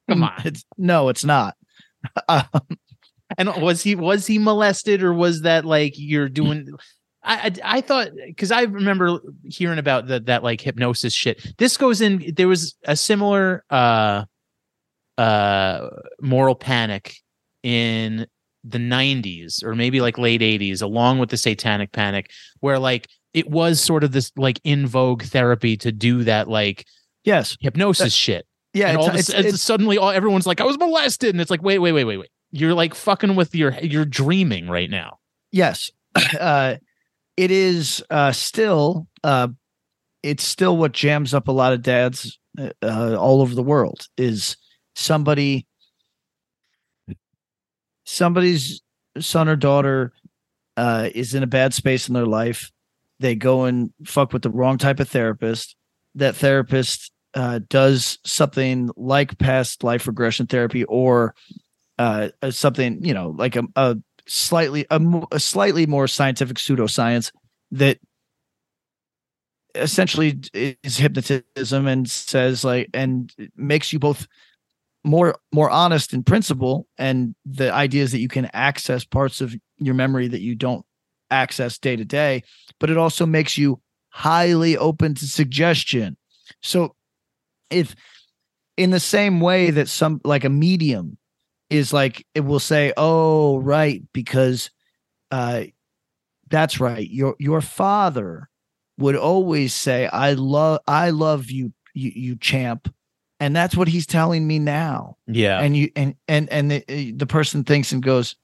[0.09, 0.33] Come on.
[0.44, 1.54] It's no, it's not.
[2.28, 2.44] Um,
[3.38, 6.68] And was he was he molested or was that like you're doing?
[7.22, 11.57] I I, I thought because I remember hearing about that that like hypnosis shit.
[11.57, 12.35] This goes in.
[12.37, 14.24] There was a similar uh
[15.16, 15.88] uh
[16.20, 17.16] moral panic
[17.62, 18.27] in
[18.64, 23.48] the 90s or maybe like late 80s along with the satanic panic where like it
[23.48, 26.85] was sort of this like in vogue therapy to do that like
[27.24, 28.88] yes, hypnosis shit yeah.
[28.88, 31.51] and It's, all a it's, it's- suddenly all everyone's like, I was molested, and it's
[31.51, 32.31] like, wait, wait, wait, wait, wait.
[32.51, 35.19] You're like fucking with your you're dreaming right now.
[35.53, 35.91] yes.
[36.39, 36.77] Uh
[37.37, 39.47] it is uh still uh
[40.25, 44.09] it's still what jams up a lot of dads uh, uh, all over the world
[44.17, 44.57] is
[44.97, 45.65] somebody
[48.05, 48.81] somebody's
[49.21, 50.13] son or daughter
[50.77, 52.73] uh is in a bad space in their life.
[53.21, 55.77] They go and fuck with the wrong type of therapist.
[56.15, 61.35] That therapist uh does something like past life regression therapy or
[61.99, 65.01] uh uh, something you know like a, a slightly a,
[65.33, 67.33] a slightly more scientific pseudoscience
[67.71, 67.99] that
[69.75, 74.27] essentially is hypnotism and says like and makes you both
[75.05, 79.55] more more honest in principle and the idea is that you can access parts of
[79.79, 80.85] your memory that you don't
[81.31, 82.42] access day to day
[82.81, 83.81] but it also makes you
[84.11, 86.17] highly open to suggestion.
[86.63, 86.94] So
[87.71, 87.94] if
[88.77, 91.19] in the same way that some like a medium
[91.71, 94.71] is like it will say oh right because
[95.31, 95.64] uh
[96.48, 98.48] that's right your your father
[98.98, 102.92] would always say, "I love, I love you, you, you champ,"
[103.40, 105.16] and that's what he's telling me now.
[105.27, 105.60] Yeah.
[105.60, 108.37] And you and and and the, the person thinks and goes,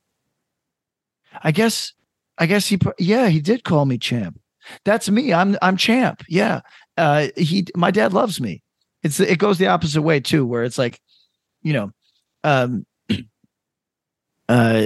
[1.43, 1.93] "I guess,
[2.39, 4.41] I guess he, yeah, he did call me champ.
[4.85, 5.33] That's me.
[5.35, 6.23] I'm I'm champ.
[6.29, 6.61] Yeah.
[6.97, 8.63] Uh, he, my dad loves me.
[9.03, 11.01] It's it goes the opposite way too, where it's like,
[11.63, 11.91] you know,
[12.45, 12.87] um."
[14.49, 14.81] Uh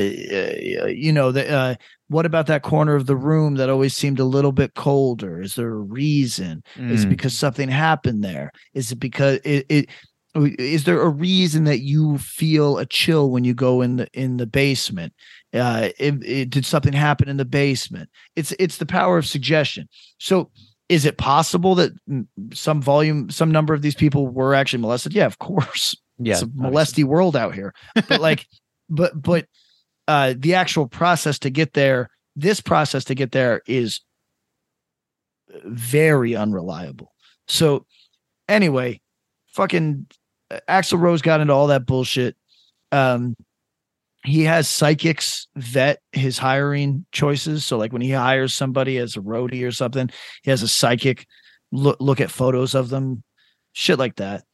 [0.89, 1.75] you know the uh
[2.09, 5.43] what about that corner of the room that always seemed a little bit colder?
[5.43, 6.63] Is there a reason?
[6.77, 7.11] Is it Mm.
[7.11, 8.51] because something happened there?
[8.73, 9.89] Is it because it, it
[10.35, 14.37] is there a reason that you feel a chill when you go in the in
[14.39, 15.13] the basement?
[15.53, 18.09] Uh it, it- did something happen in the basement?
[18.37, 19.89] It's it's the power of suggestion.
[20.19, 20.51] So
[20.89, 25.13] is it possible that mm, some volume some number of these people were actually molested?
[25.15, 25.95] Yeah of course.
[26.19, 26.33] Yeah.
[26.35, 27.75] it's a molesty world out here.
[28.09, 28.47] But like
[28.89, 29.47] but but
[30.07, 34.01] uh the actual process to get there this process to get there is
[35.65, 37.13] very unreliable.
[37.47, 37.87] So
[38.49, 39.01] anyway
[39.49, 40.07] fucking
[40.51, 42.37] uh, axl rose got into all that bullshit.
[42.93, 43.37] Um
[44.25, 47.65] he has psychics vet his hiring choices.
[47.65, 50.11] So like when he hires somebody as a roadie or something
[50.43, 51.27] he has a psychic
[51.73, 53.23] look look at photos of them
[53.73, 54.45] shit like that.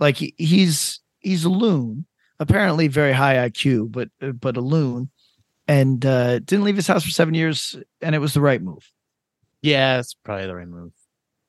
[0.00, 2.06] Like he, he's he's a loon
[2.40, 5.10] apparently very high iq but uh, but a loon
[5.68, 8.90] and uh didn't leave his house for seven years and it was the right move
[9.62, 10.92] Yeah, it's probably the right move.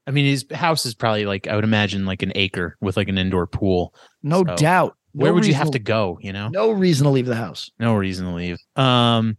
[0.08, 3.10] I mean, his house is probably like I would imagine like an acre with like
[3.10, 3.94] an indoor pool.
[4.24, 6.18] no So, doubt Where No would you have to go?
[6.22, 8.58] You know, no reason to leave the house no reason to leave.
[8.76, 9.38] Um,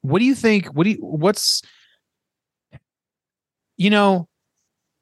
[0.00, 0.66] what do you think?
[0.74, 0.98] What do you?
[1.00, 1.62] What's
[3.76, 4.28] you know,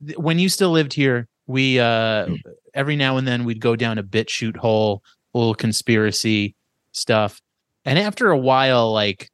[0.05, 2.27] th- when you still lived here, we uh
[2.75, 5.03] every now and then we'd go down a BitChute hole,
[5.35, 6.55] little conspiracy
[6.93, 7.41] stuff,
[7.85, 9.29] and after a while, like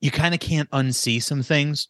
[0.00, 1.88] you kind of can't unsee some things.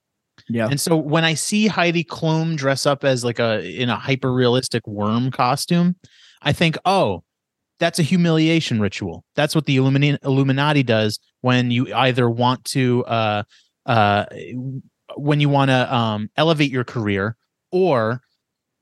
[0.49, 3.97] yeah And so when I see Heidi Klum dress up as like a in a
[3.97, 5.97] hyper realistic worm costume,
[6.43, 7.25] I think, oh,
[7.81, 9.25] that's a humiliation ritual.
[9.35, 13.43] That's what the Illumina- Illuminati does when you either want to uh
[13.87, 14.27] uh
[15.17, 17.37] when you want to um elevate your career
[17.73, 18.23] or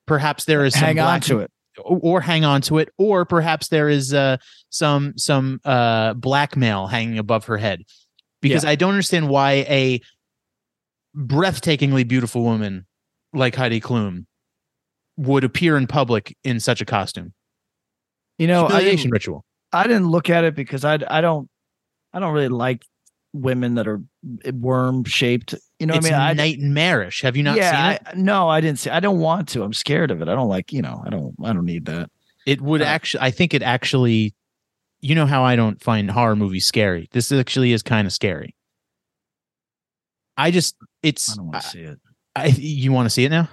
[0.06, 1.50] perhaps there is some hang on to it
[1.90, 4.36] or, hang on to it or perhaps there is uh
[4.70, 7.82] some some uh blackmail hanging above her head.
[8.40, 10.00] Because i don't understand why a
[11.16, 12.86] breathtakingly beautiful woman
[13.34, 14.24] like heidi klum
[15.16, 17.34] would appear in public in such a costume.
[18.38, 19.44] You know I humiliation didn't, ritual.
[19.72, 21.48] I didn't look at it because i i don't
[22.12, 22.82] i don't really like
[23.32, 24.00] women that are
[24.54, 26.40] worm shaped you know it's what i mean?
[26.40, 28.02] I, nightmarish have you not yeah seen it?
[28.06, 30.48] I, no i didn't see i don't want to i'm scared of it i don't
[30.48, 32.10] like you know i don't i don't need that.
[32.46, 34.34] It would uh, actually i think it actually
[35.00, 37.08] you know how i don't find horror movies scary?
[37.12, 38.54] This actually is kind of scary.
[40.36, 41.98] I just it's i don't want to see it.
[42.34, 43.48] I, you want to see it now?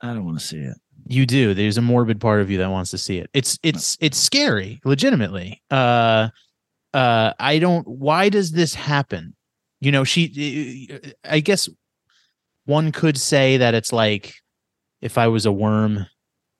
[0.00, 0.76] I don't want to see it.
[1.06, 1.52] You do.
[1.54, 3.28] There's a morbid part of you that wants to see it.
[3.34, 5.62] It's it's it's scary, legitimately.
[5.70, 6.28] Uh
[6.94, 9.34] uh I don't why does this happen?
[9.80, 10.88] You know, she
[11.24, 11.68] I guess
[12.64, 14.32] one could say that it's like
[15.02, 16.06] if I was a worm,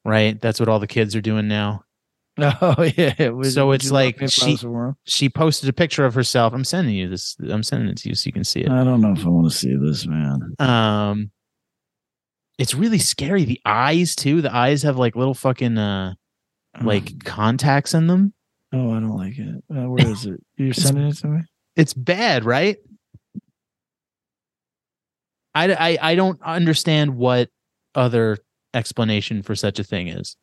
[0.04, 0.38] right?
[0.40, 1.84] That's what all the kids are doing now.
[2.38, 4.96] oh yeah Would- So it's like me if I she- was a worm?
[5.04, 6.52] She posted a picture of herself.
[6.52, 7.36] I'm sending you this.
[7.48, 8.68] I'm sending it to you so you can see it.
[8.70, 11.30] i don't know if i want to see this man Um
[12.58, 13.44] it's really scary.
[13.44, 14.40] The eyes too.
[14.42, 16.14] The eyes have like little fucking uh
[16.82, 18.33] like contacts in them.
[18.74, 21.40] Oh i don't like it uh, where is it you're sending it to me
[21.76, 22.76] it's bad, right?
[25.56, 27.48] I, I I don't understand what
[27.96, 28.38] other
[28.72, 30.36] explanation for such a thing is.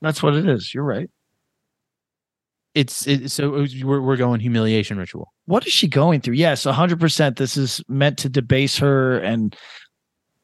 [0.00, 1.08] that's what it is you're right
[2.74, 5.32] It's it, so we're we're going humiliation ritual.
[5.46, 6.34] what is she going through?
[6.34, 7.36] Yes, hundred percent.
[7.36, 9.54] This is meant to debase her, and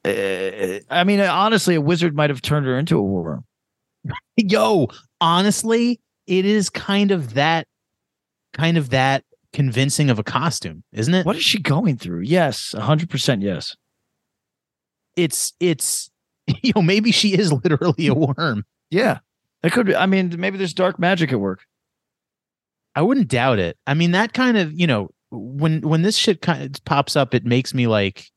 [0.04, 3.44] uh, I mean, honestly, a wizard might have turned her into a worm.
[4.36, 4.88] Yo,
[5.20, 7.66] honestly, it is kind of that
[8.52, 11.26] kind of that convincing of a costume, isn't it?
[11.26, 12.20] What is she going through?
[12.20, 13.42] Yes, hundred percent.
[13.42, 13.74] Yes.
[15.16, 16.10] It's it's
[16.62, 18.64] you know maybe she is literally a worm.
[18.90, 19.18] Yeah,
[19.62, 19.96] it could be.
[19.96, 21.64] I mean, maybe there's dark magic at work.
[22.94, 23.76] I wouldn't doubt it.
[23.86, 27.34] I mean, that kind of, you know, when when this shit kind of pops up,
[27.34, 28.30] it makes me like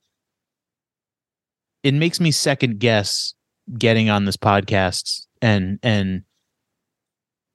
[1.84, 3.34] it makes me second guess
[3.78, 6.24] getting on this podcast and and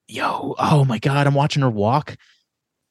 [0.08, 2.16] yo, oh my god, I'm watching her walk.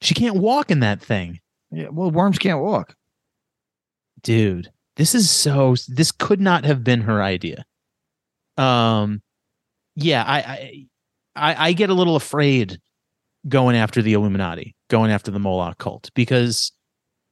[0.01, 1.39] She can't walk in that thing.
[1.71, 1.89] Yeah.
[1.89, 2.95] Well, worms can't walk.
[4.21, 7.65] Dude, this is so this could not have been her idea.
[8.57, 9.21] Um
[9.95, 10.85] yeah, I
[11.35, 12.79] I I, get a little afraid
[13.47, 16.71] going after the Illuminati, going after the Moloch cult because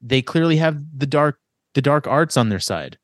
[0.02, 1.40] they clearly have the dark
[1.74, 2.98] the dark arts on their side.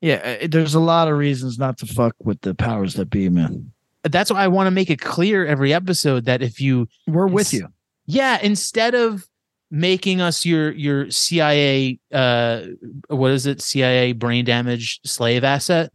[0.00, 3.28] Yeah, uh, there's a lot of reasons not to fuck with the powers that be,
[3.28, 3.72] man.
[4.12, 7.52] That's why I want to make it clear every episode that if you We're with
[7.52, 7.68] you.
[8.06, 9.26] yeah, instead of
[9.70, 12.62] making us your your CIA uh
[13.08, 13.60] what is it?
[13.60, 15.92] CIA brain damage slave asset,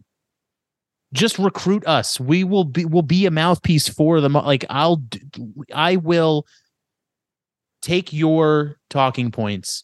[1.14, 2.20] just recruit us.
[2.20, 4.34] We will be will be a mouthpiece for them.
[4.34, 5.04] Like I'll
[5.74, 6.46] I will
[7.82, 9.84] take your talking points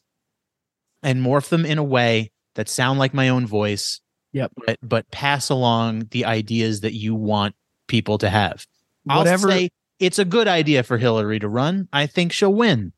[1.02, 4.02] and morph them in a way that sound like my own voice.
[4.34, 4.52] Yep.
[4.66, 7.56] But but pass along the ideas that you want
[7.88, 8.66] people to have.
[9.04, 9.70] Whatever I'll say
[10.00, 11.88] it's a good idea for Hillary to run.
[11.92, 12.94] I think she'll win.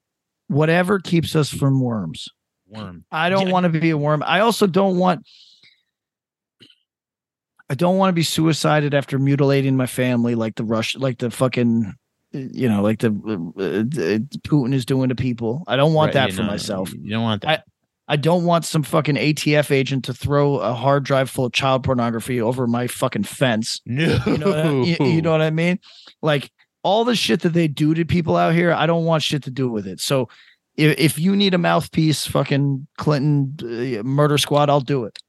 [0.47, 2.27] whatever keeps us from worms.
[2.67, 3.05] Worm.
[3.11, 3.53] I don't Yeah.
[3.53, 4.23] want to be a worm.
[4.25, 5.25] I also don't want
[7.69, 11.29] I don't want to be suicided after mutilating my family like the Rush like the
[11.29, 11.93] fucking
[12.31, 15.63] you know like the uh, uh, Putin is doing to people.
[15.67, 16.91] I don't want Right, that for know, myself.
[16.93, 17.59] You don't want that.
[17.59, 17.63] I
[18.15, 22.41] don't want some fucking ATF agent to throw a hard drive full of child pornography
[22.41, 23.81] over my fucking fence.
[23.85, 24.19] no.
[24.25, 25.79] You know, what I, you, you know what I mean?
[26.21, 26.51] Like
[26.83, 29.51] all the shit that they do to people out here, I don't want shit to
[29.51, 29.99] do with it.
[29.99, 30.27] So
[30.75, 35.19] if, if you need a mouthpiece, fucking Clinton uh, murder squad, I'll do it.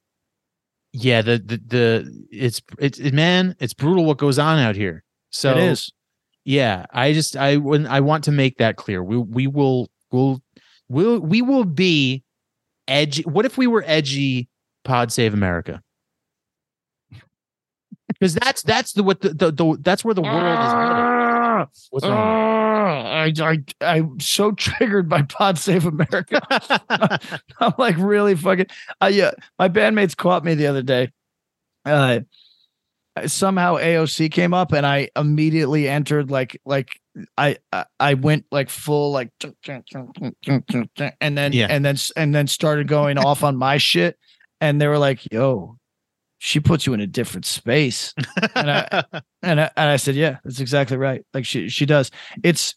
[0.92, 5.04] yeah, the, the the it's it's it, man, it's brutal what goes on out here.
[5.30, 5.92] So it is.
[6.44, 9.02] yeah, I just I when I want to make that clear.
[9.02, 10.40] We we will will
[10.88, 12.22] will we will be
[12.90, 13.22] edgy.
[13.22, 14.48] What if we were edgy?
[14.84, 15.82] Pod Save America.
[18.08, 21.68] Because that's that's the what the, the, the that's where the world is headed.
[21.90, 22.50] What's wrong?
[22.90, 26.40] I, I, I'm so triggered by Pod Save America.
[27.60, 28.66] I'm like really fucking.
[29.00, 31.12] Uh, yeah, my bandmates caught me the other day.
[31.84, 32.20] Uh,
[33.26, 36.99] somehow AOC came up, and I immediately entered like like
[37.36, 39.30] I I, I went like full like
[41.20, 41.66] and then Yeah.
[41.68, 44.18] and then and then started going off on my shit,
[44.60, 45.76] and they were like, "Yo."
[46.42, 48.14] She puts you in a different space,
[48.54, 49.04] and I,
[49.42, 51.22] and I, and I said, yeah, that's exactly right.
[51.34, 52.10] Like she she does.
[52.42, 52.74] It's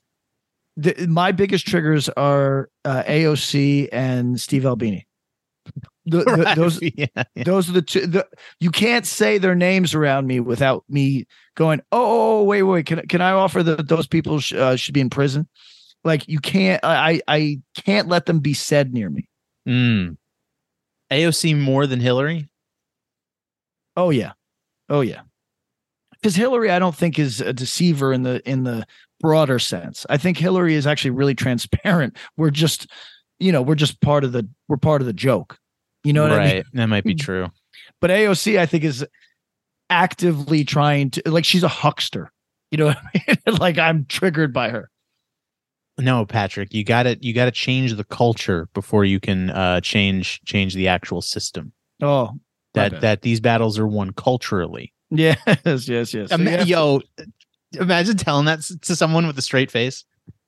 [0.76, 5.08] the, my biggest triggers are uh, AOC and Steve Albini.
[6.06, 7.44] The, the- Right, those yeah, yeah.
[7.44, 8.06] those are the two.
[8.08, 8.28] The,
[8.60, 11.26] you can't say their names around me without me
[11.56, 12.86] going, oh, oh, wait, wait.
[12.86, 15.48] Can can I offer that those people sh- uh, should be in prison?
[16.04, 16.84] Like you can't.
[16.84, 19.30] I I can't let them be said near me.
[19.68, 20.18] Mm.
[21.12, 22.50] AOC more than Hillary.
[23.96, 24.34] Oh yeah,
[24.90, 25.22] oh yeah.
[26.12, 28.86] Because Hillary, I don't think is a deceiver in the in the
[29.20, 30.06] broader sense.
[30.10, 32.18] I think Hillary is actually really transparent.
[32.38, 32.88] We're just,
[33.40, 35.58] you know, we're just part of the we're part of the joke.
[36.04, 36.50] You know what right.
[36.50, 36.64] I mean?
[36.74, 37.48] That might be true.
[38.02, 39.06] But AOC, I think, is
[39.90, 42.32] actively trying to like she's a huckster.
[42.72, 43.58] You know what I mean?
[43.60, 44.90] like I'm triggered by her.
[46.00, 49.80] No, Patrick, you got to you got to change the culture before you can uh
[49.82, 51.72] change change the actual system.
[52.02, 52.32] Oh,
[52.74, 54.92] That that these battles are won culturally.
[55.12, 55.38] yes,
[55.88, 56.32] yes, yes.
[56.32, 57.02] Ima- have to- Yo,
[57.80, 60.04] imagine telling that to someone with a straight face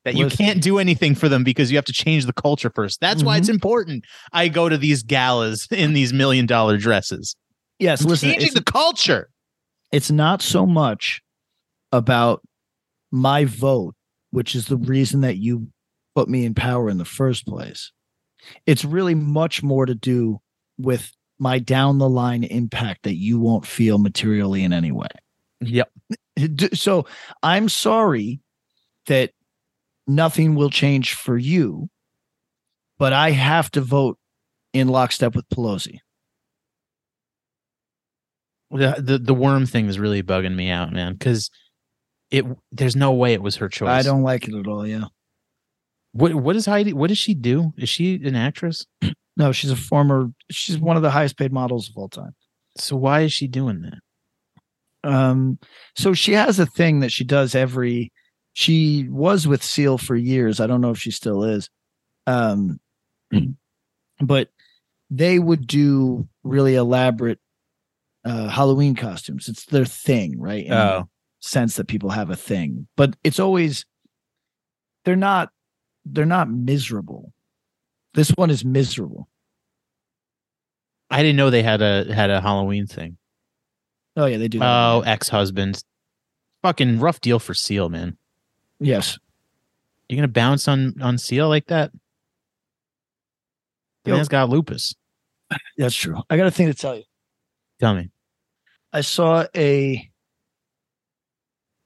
[0.06, 3.00] that you can't do anything for them because you have to change the culture first.
[3.00, 3.40] That's why Mm-hmm.
[3.40, 4.04] it's important.
[4.32, 7.36] I go to these galas in these million dollar dresses.
[7.78, 8.30] yes, listen.
[8.30, 9.28] Changing the culture.
[9.92, 11.20] it's not so much
[11.92, 12.40] about
[13.12, 13.94] my vote,
[14.30, 15.68] which is the reason that you
[16.14, 17.92] put me in power in the first place.
[18.64, 20.38] It's really much more to do
[20.78, 25.08] with my down the line impact that you won't feel materially in any way.
[25.60, 25.90] Yep.
[26.74, 27.06] So
[27.42, 28.40] I'm sorry
[29.06, 29.30] that
[30.06, 31.88] nothing will change for you,
[32.98, 34.18] but I have to vote
[34.72, 35.98] in lockstep with Pelosi.
[38.70, 41.50] The, the the worm thing is really bugging me out, man, because
[42.30, 43.88] it there's no way it was her choice.
[43.88, 44.86] I don't like it at all.
[44.86, 45.04] Yeah.
[46.12, 46.92] What what does Heidi?
[46.92, 47.72] What does she do?
[47.76, 48.86] Is she an actress?
[49.36, 52.34] No, she's a former, she's one of the highest paid models of all time.
[52.78, 55.10] So why is she doing that?
[55.10, 55.58] Um,
[55.94, 58.12] so she has a thing that she does every,
[58.58, 60.60] she was with Seal for years.
[60.60, 61.68] I don't know if she still is.
[62.26, 62.80] Um,
[64.18, 64.48] but
[65.10, 67.38] they would do really elaborate
[68.24, 69.46] uh, Halloween costumes.
[69.48, 70.64] It's their thing, right?
[70.64, 71.08] In the Oh.
[71.40, 73.84] sense that people have a thing, but it's always
[75.04, 75.50] they're not
[76.06, 77.34] they're not miserable.
[78.14, 79.28] This one is miserable.
[81.10, 83.18] I didn't know they had a had a Halloween thing.
[84.16, 84.60] Oh yeah, they do.
[84.60, 84.66] That.
[84.94, 85.82] Oh, ex husband.
[86.62, 88.16] Fucking rough deal for Seal, man.
[88.80, 89.18] Yes.
[90.08, 91.92] You gonna bounce on on Seal like that?
[94.04, 94.16] The Yo.
[94.16, 94.94] man's got lupus.
[95.76, 96.16] That's true.
[96.30, 97.02] I got a thing to tell you.
[97.80, 98.10] Tell me.
[98.92, 100.10] I saw a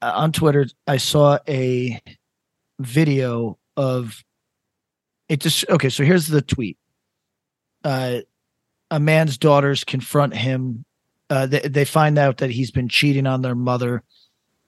[0.03, 0.67] uh, on Twitter.
[0.87, 2.01] I saw a
[2.79, 4.23] video of
[5.29, 5.41] it.
[5.41, 5.89] Just okay.
[5.89, 6.79] So here's the tweet.
[7.85, 8.21] Uh,
[8.91, 10.85] a man's daughters confront him.
[11.31, 14.03] Uh, they, they find out that he's been cheating on their mother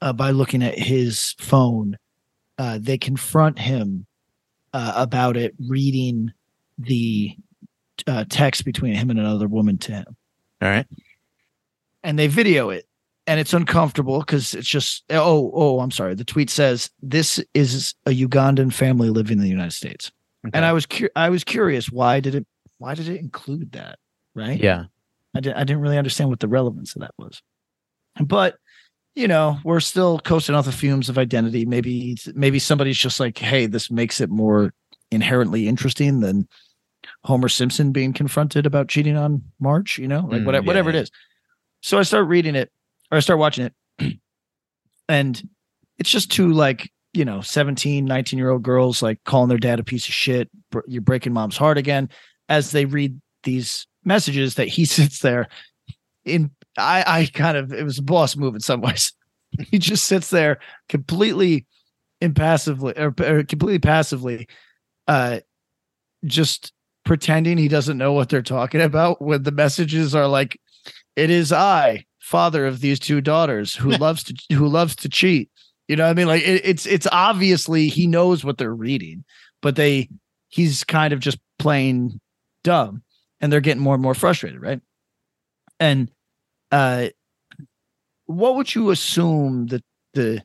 [0.01, 1.97] uh, by looking at his phone.
[2.59, 4.07] Uh, they confront him
[4.73, 6.33] uh, about it, reading
[6.79, 7.37] the
[8.07, 10.17] uh, text between him and another woman to him.
[10.61, 10.87] All right.
[12.05, 12.87] and they video it
[13.27, 17.95] and it's uncomfortable because it's just oh oh i'm sorry the tweet says this is
[18.07, 20.11] a ugandan family living in the united states
[20.53, 22.47] and i was cu- i was curious why did it
[22.79, 23.99] why did it include that
[24.35, 24.85] right yeah.
[25.35, 27.43] i didn't i didn't really understand what the relevance of that was
[28.21, 28.57] but
[29.15, 31.65] you know we're still coasting off the fumes of identity.
[31.65, 34.73] Maybe maybe somebody's just like hey this makes it more
[35.11, 36.49] inherently interesting than
[37.25, 40.91] homer simpson being confronted about cheating on Marge, you know like Mm, whatever, yeah, whatever
[40.91, 41.11] it is.
[41.83, 42.71] So i start reading it
[43.11, 43.67] or i start watching
[43.99, 44.19] it
[45.09, 45.49] and
[45.99, 49.81] it's just two like you know 17 19 year old girls like calling their dad
[49.81, 50.49] a piece of shit
[50.87, 52.09] you're breaking mom's heart again
[52.49, 55.49] as they read these messages that he sits there
[56.25, 59.13] in i i kind of it was a boss move in some ways.
[59.71, 61.67] He just sits there completely
[62.23, 64.49] impassively or, or completely passively
[65.09, 65.41] uh
[66.25, 66.73] just
[67.05, 70.59] pretending he doesn't know what they're talking about when the messages are like
[71.17, 75.51] it is i father of these two daughters who loves to who loves to cheat.
[75.89, 76.29] You know what i mean?
[76.29, 79.25] Like it, it's it's obviously he knows what they're reading
[79.61, 80.09] but they
[80.49, 82.21] he's kind of just playing
[82.65, 83.03] dumb
[83.41, 84.81] and they're getting more and more frustrated right?
[85.79, 86.11] And
[86.73, 87.09] uh
[88.27, 90.43] what would you assume that the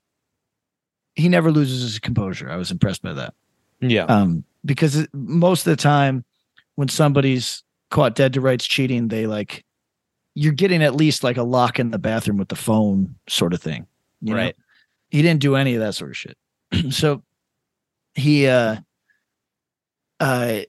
[1.16, 3.34] he never loses his composure i was impressed by that
[3.82, 4.04] Yeah.
[4.04, 6.24] um because most of the time
[6.76, 9.64] when somebody's caught dead to rights cheating they like
[10.36, 13.62] you're getting at least like a lock in the bathroom with the phone sort of
[13.62, 13.88] thing
[14.22, 14.40] you know?
[14.40, 14.56] Right.
[15.10, 16.38] he didn't do any of that sort of shit
[16.92, 17.24] so
[18.16, 18.78] he uh
[20.20, 20.60] uh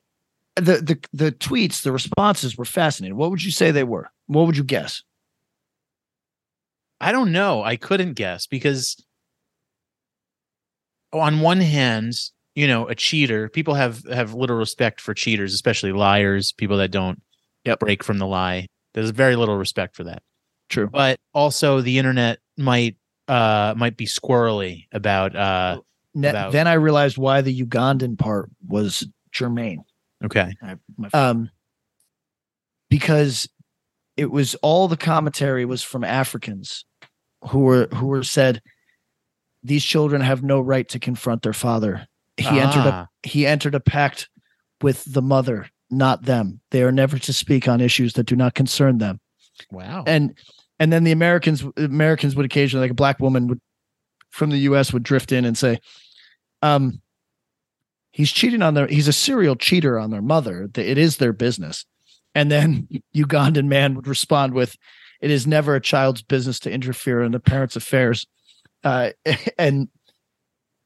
[0.57, 4.47] the the the tweets the responses were fascinating what would you say they were what
[4.47, 5.03] would you guess
[7.01, 7.63] I don't know.
[7.63, 8.97] I couldn't guess because
[11.13, 12.15] on one hand,
[12.55, 16.91] you know, a cheater, people have have little respect for cheaters, especially liars, people that
[16.91, 17.21] don't
[17.65, 17.81] Yep.
[17.81, 18.67] break from the lie.
[18.95, 20.23] There's very little respect for that.
[20.71, 22.97] true But also the internet might
[23.29, 25.81] uh might be squirrely about uh
[26.15, 29.85] Ne- about- then i realized why the ugandan part was germane
[30.25, 30.55] okay.
[31.13, 31.51] um
[32.91, 33.49] because
[34.17, 36.85] it was all the commentary was from africans
[37.49, 38.63] who were who were said
[39.63, 42.07] these children have no right to confront their father.
[42.37, 44.29] He entered a Ah, he entered a pact
[44.83, 46.61] with the mother not them.
[46.71, 49.21] They are never to speak on issues that do not concern them.
[49.73, 50.05] Wow.
[50.07, 50.39] and
[50.79, 53.61] and then the americans americans would occasionally like a black woman would
[54.31, 55.81] from the us would drift in and say
[56.63, 57.03] um
[58.19, 60.69] he's cheating on their he's a serial cheater on their mother.
[60.77, 61.87] It is their business.
[62.35, 64.77] And then ugandan man would respond with
[65.21, 68.27] it is never a child's business to interfere in the parents affairs
[68.85, 69.11] uh
[69.59, 69.89] and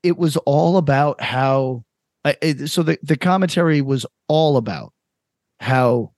[0.03, 1.85] it was all about how
[2.25, 4.93] uh, it, so the, the commentary was all about
[5.61, 6.13] how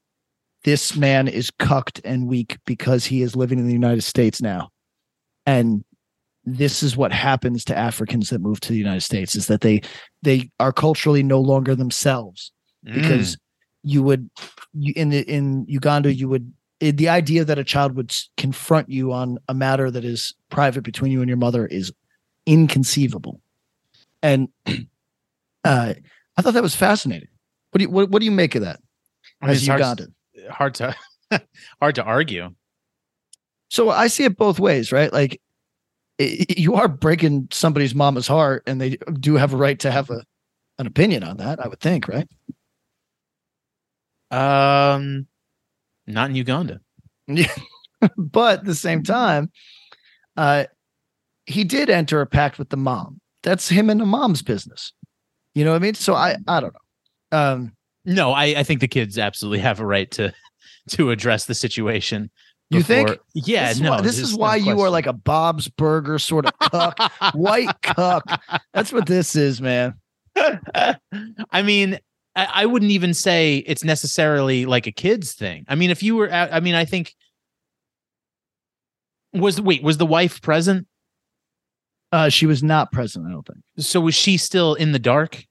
[0.63, 4.69] this man is cucked and weak because he is living in the United States now.
[5.45, 5.83] And
[6.43, 9.81] this is what happens to Africans that move to the United States is that they
[10.21, 12.51] they are culturally no longer themselves
[12.85, 12.93] Mm.
[12.93, 13.37] because
[13.83, 14.29] you would
[14.73, 19.11] you in the in Uganda you would the idea that a child would confront you
[19.13, 21.91] on a matter that is private between you and your mother is
[22.45, 23.39] inconceivable.
[24.21, 24.49] And
[25.63, 25.93] uh
[26.37, 27.29] I thought that was fascinating.
[27.71, 28.79] What do you what, what do you make of that
[29.41, 30.13] I mean, as Ugandan?
[30.49, 30.95] hard to
[31.81, 32.53] hard to argue.
[33.69, 35.11] So I see it both ways, right?
[35.11, 35.41] Like
[36.19, 39.91] i- i- you are breaking somebody's mama's heart, and they do have a right to
[39.91, 40.23] have a
[40.77, 41.59] an opinion on that.
[41.59, 42.27] I would think, right?
[44.31, 45.27] Um
[46.07, 46.79] not in Uganda.
[47.27, 47.47] Yeah.
[48.17, 49.49] but at the same time,
[50.37, 50.65] uh,
[51.47, 53.19] he did enter a pact with the mom.
[53.41, 54.93] That's him and the mom's business.
[55.55, 55.95] You know what I mean?
[55.95, 57.37] So I I don't know.
[57.37, 57.71] Um,
[58.03, 60.33] No, I, I think the kids absolutely have a right to
[60.89, 62.29] to address the situation.
[62.69, 63.17] You think?
[63.33, 63.91] Yeah, this is no.
[63.91, 66.99] why, this is no why you are like a Bob's Burger sort of cuck,
[67.33, 68.23] white cuck.
[68.73, 69.93] That's what this is, man.
[70.35, 71.99] I mean,
[72.35, 75.65] I, I wouldn't even say it's necessarily like a kids thing.
[75.67, 77.15] I mean, if you were, I mean, I think
[79.33, 80.87] was wait was the wife present?
[82.11, 83.25] Uh, she was not present.
[83.27, 83.59] I don't think.
[83.77, 85.43] So was she still in the dark?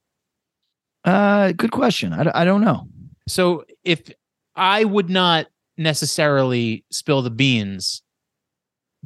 [1.05, 2.13] Uh, good question.
[2.13, 2.87] I, I don't know.
[3.29, 4.11] So if
[4.57, 8.03] I would not necessarily spill the beans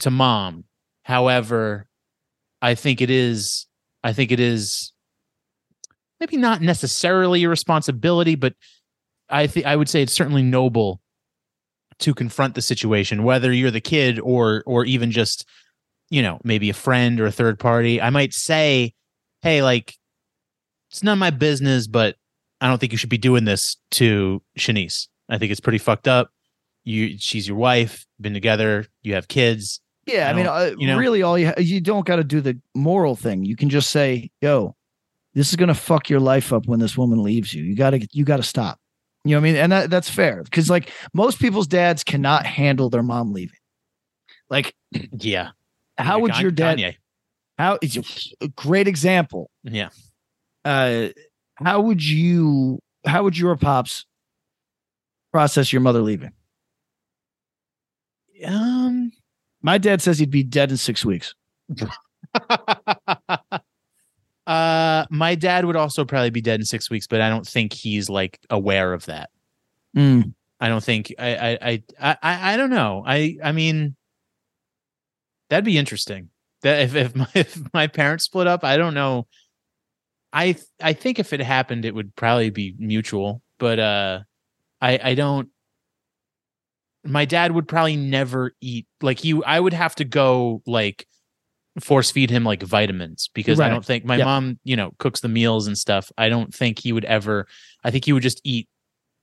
[0.01, 0.65] to mom,
[1.03, 1.89] however,
[2.63, 3.67] I think it is
[4.05, 4.93] I think it is
[6.21, 8.55] maybe not necessarily a responsibility, but
[9.29, 11.01] I think I would say it's certainly noble
[12.01, 15.47] to confront the situation, whether you're the kid or or even just,
[16.11, 18.01] you know, maybe a friend or a third party.
[18.01, 18.95] I might say,
[19.43, 19.95] hey, like,
[20.91, 22.17] it's none of my business, but
[22.61, 25.09] I don't think you should be doing this to Shanice.
[25.29, 26.31] I think it's pretty fucked up.
[26.85, 29.81] You, she's your wife, been together, you have kids.
[30.07, 30.97] Yeah, I mean, uh, you know?
[30.97, 33.45] really, all you you don't got to do the moral thing.
[33.45, 34.75] You can just say, "Yo,
[35.39, 37.63] this is gonna fuck your life up when this woman leaves you.
[37.65, 38.79] You gotta you gotta stop."
[39.25, 39.57] You know what I mean?
[39.57, 43.59] And that, that's fair because like most people's dads cannot handle their mom leaving.
[44.49, 44.75] Like,
[45.19, 45.51] Yeah.
[45.99, 46.79] how would Kanye- your dad?
[46.79, 46.95] Kanye.
[47.59, 49.51] How is a great example?
[49.65, 49.89] Yeah.
[50.65, 51.09] Uh,
[51.57, 52.79] how would you?
[53.05, 54.07] How would your pops
[55.33, 56.33] process your mother leaving?
[58.45, 59.13] Um.
[59.61, 61.35] My dad says he'd be dead in six weeks.
[64.49, 67.75] uh, my dad would also probably be dead in six weeks, but I don't think
[67.75, 69.29] he's like aware of that.
[69.95, 70.33] Mm.
[70.59, 73.05] I don't think I I I I, I don't know.
[73.07, 73.95] I I mean,
[75.51, 76.31] that'd be interesting.
[76.63, 79.27] That if if my if my parents split up, I don't know.
[80.33, 83.43] I I think if it happened, it would probably be mutual.
[83.59, 84.21] But uh,
[84.81, 85.51] I I don't.
[87.05, 89.45] My dad would probably never eat like you.
[89.45, 91.07] I would have to go like
[91.81, 94.25] force feed him like vitamins because I don't think my Yep.
[94.25, 96.11] mom, you know, cooks the meals and stuff.
[96.19, 97.47] I don't think he would ever.
[97.85, 98.69] I think he would just eat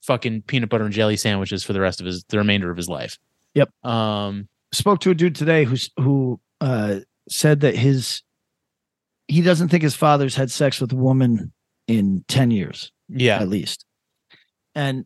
[0.04, 2.88] fucking peanut butter and jelly sandwiches for the rest of his the remainder of his
[2.88, 3.18] life.
[3.56, 3.70] Yep.
[3.84, 4.48] Um.
[4.72, 8.22] spoke to a dude today who's who uh said that his
[9.28, 11.52] he doesn't think his father's had sex with a woman
[11.88, 13.40] in 10 years Yeah.
[13.40, 13.86] at least
[14.76, 15.06] and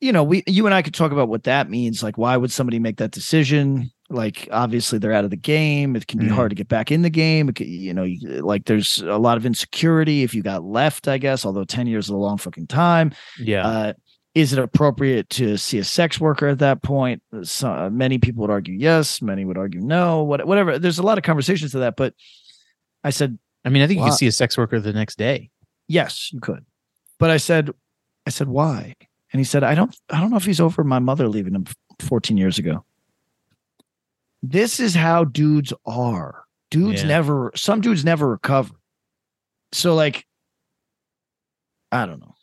[0.00, 2.50] you know we you and i could talk about what that means like why would
[2.52, 6.30] somebody make that decision like obviously they're out of the game it can be Mhm.
[6.32, 9.36] hard to get back in the game could- you know you- like there's a lot
[9.38, 12.66] of insecurity if you got left i guess although 10 years is a long fucking
[12.66, 13.66] time Yeah.
[13.66, 13.92] uh,
[14.34, 17.22] is it appropriate to see a sex worker at that point?
[17.44, 20.24] So, uh, many people would argue yes, many would argue no.
[20.24, 20.76] What, whatever.
[20.76, 22.14] There's a lot of conversations to that, but
[23.04, 24.08] I said I mean, I think you Wow.
[24.10, 25.50] could see a sex worker the next day.
[25.86, 26.64] yes, you could.
[27.20, 27.70] But I said,
[28.26, 28.96] I said why?
[29.32, 31.66] And he said, I don't, I don't know if he's over my mother leaving him
[32.00, 32.84] 14 years ago.
[34.46, 36.44] This is how dudes are.
[36.70, 37.08] Dudes Yeah.
[37.08, 37.50] never.
[37.56, 38.74] Some dudes never recover.
[39.72, 40.26] So like,
[41.90, 42.34] I don't know.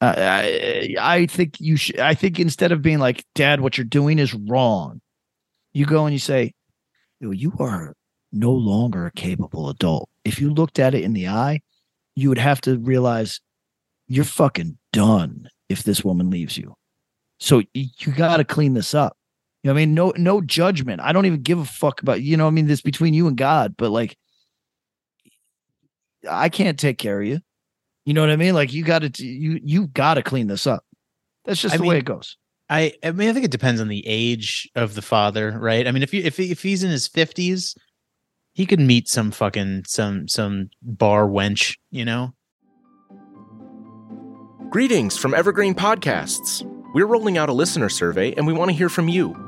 [0.00, 1.98] I, I I think you should.
[1.98, 5.00] I think instead of being like, "Dad, what you're doing is wrong,"
[5.72, 6.54] you go and you say,
[7.20, 7.96] you are
[8.30, 11.62] no longer a capable adult." If you looked at it in the eye,
[12.14, 13.40] you would have to realize
[14.06, 16.74] you're fucking done if this woman leaves you.
[17.40, 19.17] So you got to clean this up.
[19.68, 19.94] You know what I mean?
[19.94, 21.02] No, no judgment.
[21.02, 22.44] I don't even give a fuck about you know.
[22.44, 24.16] what I mean, this between you and God, but like,
[26.26, 27.40] I can't take care of you.
[28.06, 28.54] You know what I mean?
[28.54, 30.86] Like you got to you you got to clean this up.
[31.44, 32.38] That's just I the way it goes.
[32.70, 35.86] I I mean, I think it depends on the age of the father, right?
[35.86, 37.74] I mean, if you if if he's in his fifties,
[38.54, 42.32] he could meet some fucking some some bar wench, you know.
[44.70, 46.64] Greetings from Evergreen Podcasts.
[46.94, 49.47] We're rolling out a listener survey and we want to hear from you.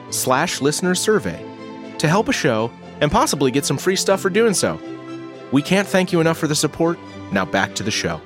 [0.11, 1.43] slash listener survey
[1.97, 4.79] to help a show and possibly get some free stuff for doing so.
[5.51, 6.97] We can't thank you enough for the support.
[7.31, 8.21] Now back to the show.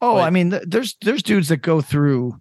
[0.00, 2.40] Oh, But- I mean, there's there's dudes that go through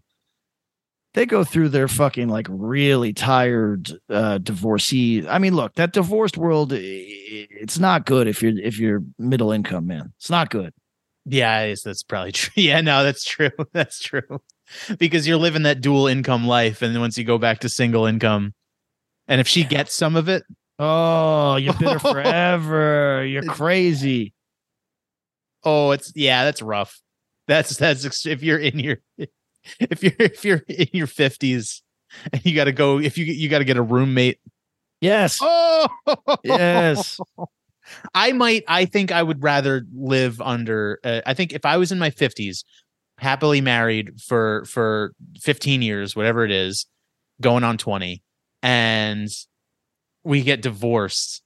[1.13, 5.27] they go through their fucking like really tired uh divorcee.
[5.27, 9.03] I mean, look, that divorced world i- i- it's not good if you're if you're
[9.19, 10.11] middle income, man.
[10.17, 10.73] It's not good.
[11.25, 12.51] Yeah, I that's probably true.
[12.61, 13.51] Yeah, no, that's true.
[13.73, 14.41] That's true.
[14.97, 18.05] Because you're living that dual income life, and then once you go back to single
[18.05, 18.53] income,
[19.27, 20.43] and if she gets some of it,
[20.79, 23.23] Oh, you're bitter forever.
[23.25, 24.33] You're crazy.
[25.63, 26.99] oh, it's yeah, that's rough.
[27.47, 28.97] That's that's if you're in your
[29.79, 31.83] if you're if you're in your fifties
[32.31, 34.39] and you got to go if you you got to get a roommate.
[35.01, 35.39] Yes.
[35.41, 35.87] Oh,
[36.43, 37.19] Yes.
[38.15, 38.63] I might.
[38.69, 40.99] I think I would rather live under.
[41.03, 42.63] Uh, I think if I was in my fifties,
[43.23, 46.85] happily married for for fifteen years, whatever it is,
[47.41, 48.21] going on twenty,
[48.61, 49.29] and
[50.23, 51.41] we get divorced,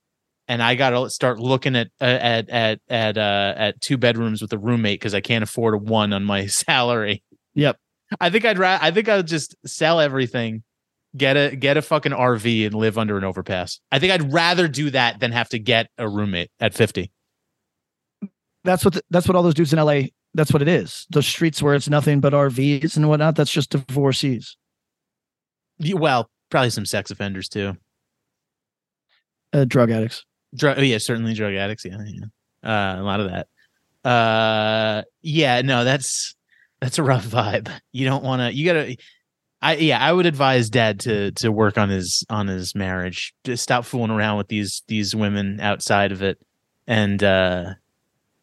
[0.47, 4.41] and I got to start looking at uh, at at at uh, at two bedrooms
[4.41, 7.23] with a roommate because I can't afford a one on my salary.
[7.53, 7.77] Yep.
[8.19, 10.63] I think I'd ra- I think I would just sell everything,
[11.15, 13.79] get a get a fucking RV and live under an overpass.
[13.91, 17.11] I think I'd rather do that than have to get a roommate at 50.
[18.63, 20.03] That's what the, that's what all those dudes in LA.
[20.37, 21.07] That's what it is.
[21.09, 23.35] The streets where it's nothing but RVs and whatnot.
[23.35, 24.55] That's just divorcees.
[25.79, 27.75] Well, probably some sex offenders too.
[29.51, 30.25] Uh, drug addicts.
[30.55, 31.85] Drug, oh yeah, certainly drug addicts.
[31.85, 32.25] Yeah, yeah.
[32.63, 33.47] Uh, a lot of that.
[34.07, 36.35] Uh, yeah, no, that's
[36.81, 37.71] that's a rough vibe.
[37.91, 38.53] You don't want to.
[38.53, 38.95] You gotta.
[39.59, 43.33] I yeah, I would advise Dad to to work on his on his marriage.
[43.45, 46.37] To stop fooling around with these these women outside of it,
[46.85, 47.73] and uh,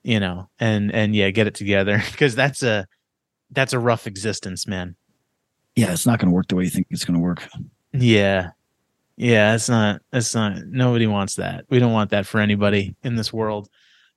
[0.05, 2.87] you know, and and yeah, get it together because that's a
[3.51, 4.95] that's a rough existence, man.
[5.75, 7.43] Yeah, it's not going to work the way you think it's going to work.
[7.93, 8.51] Yeah.
[9.17, 11.65] Yeah, it's not it's not nobody wants that.
[11.71, 13.69] We don't want that for anybody in this world.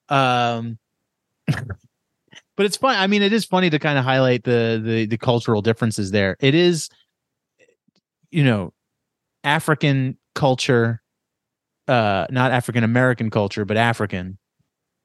[0.09, 0.77] Um
[1.47, 2.95] but it's fun.
[2.97, 6.35] I mean, it is funny to kind of highlight the the the cultural differences there.
[6.39, 6.89] It is
[8.31, 8.73] you know,
[9.43, 11.01] African culture
[11.87, 14.39] uh not African American culture, but African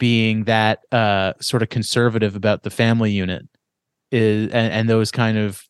[0.03, 3.42] being that uh sort of conservative about the family unit
[4.11, 5.62] is and, and those kind of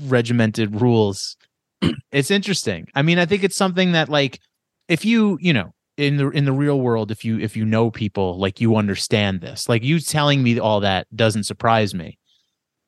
[0.00, 1.36] regimented rules
[2.12, 2.86] it's interesting.
[2.94, 4.40] I mean, I think it's something that like
[4.88, 7.90] if you, you know, in the in the real world, if you if you know
[7.90, 9.68] people, like you understand this.
[9.68, 12.18] Like you telling me all that doesn't surprise me.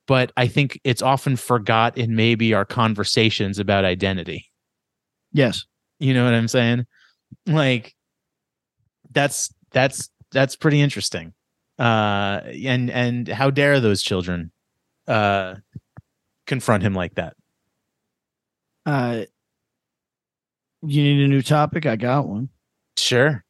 [0.05, 4.49] But I think it's often forgot in maybe our conversations about identity.
[5.31, 5.63] Yes.
[5.99, 6.85] You know what I'm saying?
[7.47, 7.93] Like
[9.11, 11.33] that's that's that's pretty interesting.
[11.79, 14.51] Uh and and how dare those children
[15.07, 15.55] uh
[16.45, 17.35] confront him like that?
[18.85, 19.23] Uh,
[20.81, 21.85] you need a new topic?
[21.85, 22.49] I got one.
[22.97, 23.43] Sure.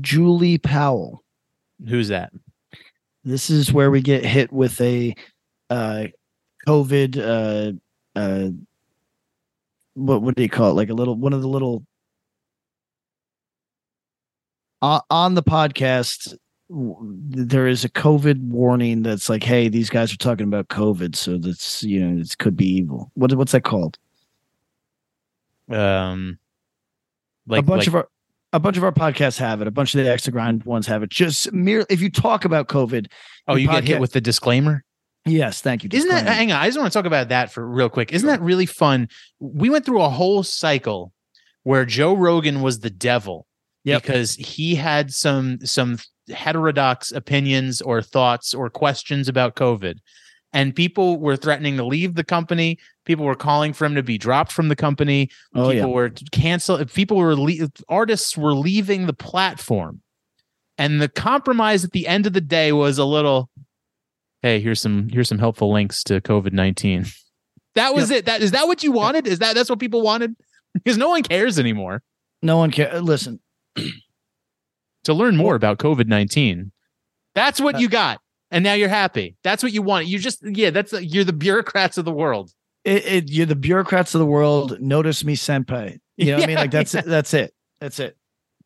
[0.00, 1.22] Julie Powell.
[1.88, 2.32] Who's that?
[3.24, 5.14] This is where we get hit with a
[5.70, 6.06] uh,
[6.66, 7.16] COVID.
[7.18, 8.50] Uh, uh,
[9.94, 10.74] what what do you call it?
[10.74, 11.86] Like a little one of the little
[14.84, 16.36] on, on the podcast.
[16.68, 21.38] There is a COVID warning that's like, "Hey, these guys are talking about COVID, so
[21.38, 23.98] that's you know it could be evil." What what's that called?
[25.70, 26.38] Um,
[27.46, 28.08] like a bunch like- of our
[28.52, 29.66] a bunch of our podcasts have it.
[29.66, 31.10] A bunch of the extra grind ones have it.
[31.10, 33.06] Just mere if you talk about COVID,
[33.48, 34.84] oh, you get hit with the disclaimer.
[35.26, 35.90] yes, thank you.
[35.92, 36.26] Isn't that?
[36.26, 38.12] Hang on, I just want to talk about that for real quick.
[38.12, 39.08] Isn't that really fun?
[39.38, 41.12] We went through a whole cycle
[41.62, 43.46] where Joe Rogan was the devil
[43.84, 44.02] Yep.
[44.02, 45.98] because he had some some
[46.30, 49.98] heterodox opinions or thoughts or questions about COVID.
[50.54, 52.78] And people were threatening to leave the company.
[53.04, 55.28] People were calling for him to be dropped from the company.
[55.54, 60.00] Oh people yeah, were cancel people were le- artists were leaving the platform
[60.78, 63.50] and the compromise at the end of the day was a little
[64.42, 67.12] hey here's some here's some helpful links to covid-19
[67.74, 70.34] that was it that is that what you wanted is that that's what people wanted
[70.74, 72.02] because no one cares anymore
[72.42, 73.02] no one cares.
[73.02, 73.40] Listen,
[73.76, 76.70] to learn more about covid-19
[77.34, 78.20] that's what Uh, you got
[78.50, 81.98] and now you're happy that's what you want you just yeah that's you're the bureaucrats
[81.98, 82.50] of the world
[82.84, 84.78] it, it, you're the bureaucrats of the world.
[84.78, 85.98] Notice me, senpai.
[86.18, 86.56] You know what I mean?
[86.64, 87.00] Like that's yeah.
[87.00, 87.06] it.
[87.06, 87.54] That's it.
[87.80, 88.14] That's it.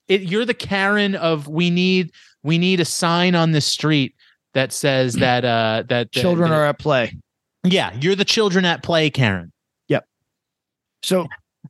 [0.09, 2.11] it, you're the Karen of we need
[2.43, 4.17] we need a sign on the street
[4.55, 7.17] that says that uh that that- Children that- are at play.
[7.63, 9.53] yeah you're the children at play Karen
[9.87, 10.05] Yep.
[11.05, 11.29] So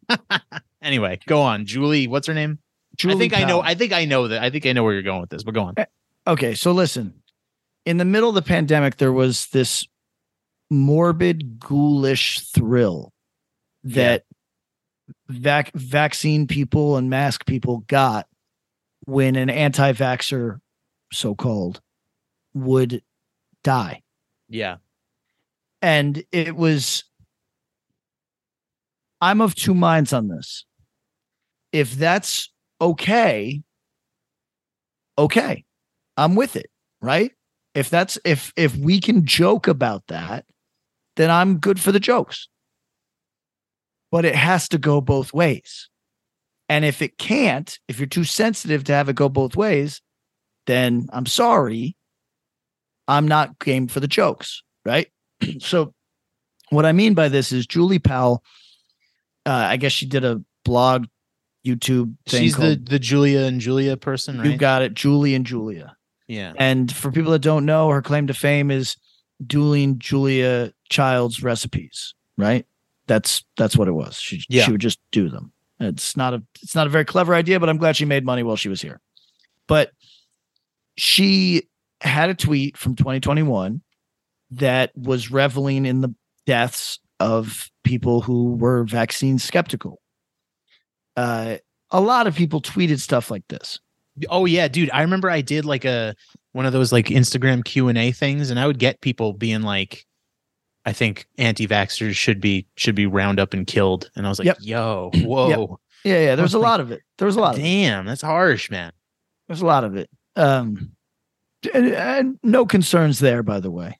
[0.82, 2.61] anyway go on Julie what's her name
[2.99, 4.92] Julie I think I know I think I know that I think I know where
[4.92, 5.84] you're going with this but go on eh,
[6.26, 7.14] okay, so listen.
[7.86, 9.86] In the middle of the pandemic, there was this
[10.70, 13.12] morbid, ghoulish thrill
[13.84, 14.24] that
[15.28, 18.26] vac- vaccine people and mask people got
[19.07, 20.61] when an anti-vaxxer,
[21.12, 21.80] so called,
[22.53, 23.03] would
[23.64, 24.03] die.
[24.49, 24.76] yeah
[25.82, 27.05] and it was
[29.20, 30.64] i'm of two minds on this
[31.72, 33.62] if that's okay
[35.16, 35.64] okay
[36.16, 36.70] i'm with it
[37.00, 37.32] right?
[37.74, 40.44] If that's if if we can joke about that
[41.16, 42.48] then i'm good for the jokes.
[44.10, 45.90] But it has to go both ways.
[46.70, 50.00] And if it can't if you're too sensitive to have it go both ways
[50.66, 51.96] then i'm sorry.
[53.06, 55.08] I'm not game for the jokes right?
[55.60, 55.94] So
[56.70, 58.42] what I mean by this is Julie Powell.
[59.46, 61.06] Uh, I guess she did a blog,
[61.66, 62.42] YouTube thing.
[62.42, 64.46] she's the called, the Julia and Julia person right?
[64.50, 65.96] You got it, Julie and Julia.
[66.26, 68.96] yeah And for people that don't know, her claim to fame is
[69.44, 72.14] dueling Julia Child's recipes.
[72.36, 72.66] Right?
[73.06, 74.16] That's that's what it was.
[74.16, 74.64] She Yeah.
[74.64, 75.52] she would just do them.
[75.80, 78.42] It's not a it's not a very clever idea, but I'm glad she made money
[78.42, 79.00] while she was here.
[79.66, 79.92] But
[80.96, 81.68] she
[82.00, 83.82] had a tweet from 2021
[84.52, 86.14] that was reveling in the
[86.46, 90.00] deaths of people who were vaccine skeptical.
[91.18, 91.58] Uh,
[91.90, 93.80] a lot of people tweeted stuff like this.
[94.30, 94.90] Oh yeah, dude.
[94.92, 96.14] I remember I did like a
[96.52, 99.62] one of those like Instagram Q and A things, and I would get people being
[99.62, 100.06] like,
[100.86, 104.46] "I think anti-vaxxers should be should be round up and killed," and I was like,
[104.46, 104.58] Yep.
[104.60, 106.34] "Yo, whoa, Yeah, yeah.
[106.36, 107.02] There's a lot of it.
[107.18, 107.54] There's a lot.
[107.54, 107.62] Of it.
[107.64, 108.92] damn, that's harsh, man."
[109.48, 110.08] There's a lot of it.
[110.36, 110.92] Um,
[111.74, 113.98] and, and no concerns there, by the way.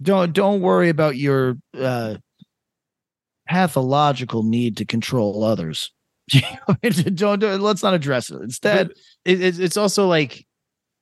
[0.00, 2.16] Don't don't worry about your uh,
[3.46, 5.92] pathological need to control others.
[7.14, 8.40] don't, don't let's not address it.
[8.42, 8.90] Instead,
[9.24, 10.46] it, it's it's also like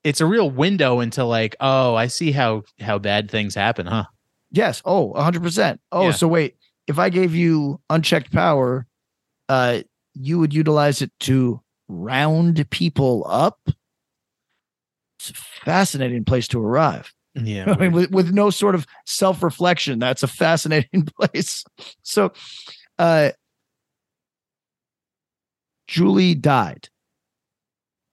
[0.03, 4.05] it's a real window into like, oh, I see how how bad things happen, huh?
[4.51, 4.83] yes.
[4.85, 5.81] Oh, 100 percent.
[5.93, 6.13] Oh, Yeah.
[6.13, 6.57] so wait.
[6.87, 8.87] If I gave you unchecked power,
[9.49, 9.81] uh,
[10.13, 13.59] you would utilize it to round people up.
[15.19, 17.11] It's a fascinating place to arrive.
[17.35, 21.65] Yeah, I mean, with, with no sort of self reflection, that's a fascinating place.
[22.03, 22.33] So,
[22.99, 23.31] uh,
[25.87, 26.89] Julie died.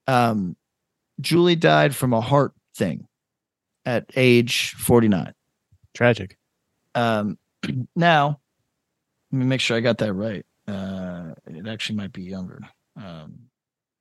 [0.06, 0.56] Um,
[1.20, 3.06] Julie died from a heart thing
[3.86, 5.32] at age 49.
[5.94, 6.36] tragic.
[6.94, 7.38] Um,
[7.96, 8.40] now,
[9.30, 10.44] let me make sure I got that right.
[10.68, 12.60] Uh, it actually might be younger.
[12.96, 13.38] Um,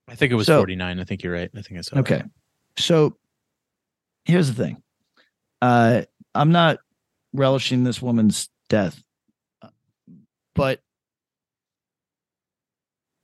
[0.08, 1.00] I think it was So- 49.
[1.00, 1.50] I think you're right.
[1.56, 1.96] I think it's saw.
[1.96, 2.02] that.
[2.02, 2.24] Okay.
[2.78, 3.18] So
[4.26, 4.82] here's the thing.
[5.62, 6.04] Uh
[6.34, 6.80] I'm not
[7.34, 9.02] relishing this woman's death.
[10.56, 10.82] But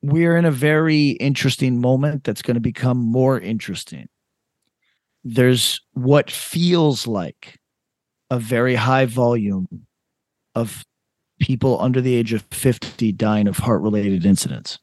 [0.08, 4.08] we're in a very interesting moment that's going to become more interesting.
[5.26, 7.60] There's what feels like
[8.30, 9.68] a very high volume
[10.56, 10.86] of
[11.42, 14.80] people under the age of 50 dying of heart related incidents.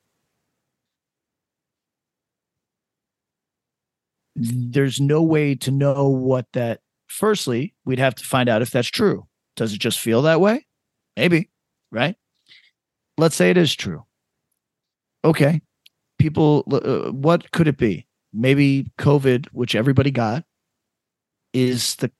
[4.37, 8.89] there's no way to know what that firstly we'd have to find out if that's
[8.89, 10.67] true does it just feel that way
[11.17, 11.49] maybe
[11.93, 12.17] right
[13.17, 14.05] let's say it is true
[15.25, 15.61] okay
[16.19, 18.07] people uh, what could it be?
[18.33, 20.45] Maybe covid which everybody got
[21.53, 22.11] is the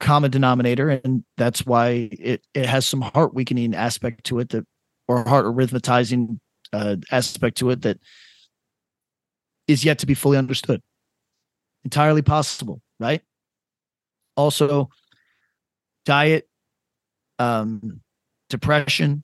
[0.00, 4.66] common denominator and that's why it, it has some heart weakening aspect to it that
[5.06, 6.38] or heart arrhythmatizing
[6.72, 7.98] uh, aspect to it that
[9.68, 10.80] is yet to be fully understood.
[11.84, 13.22] Entirely possible, right?
[14.36, 14.88] Also,
[16.04, 16.48] diet,
[17.38, 18.00] um,
[18.50, 19.22] depression,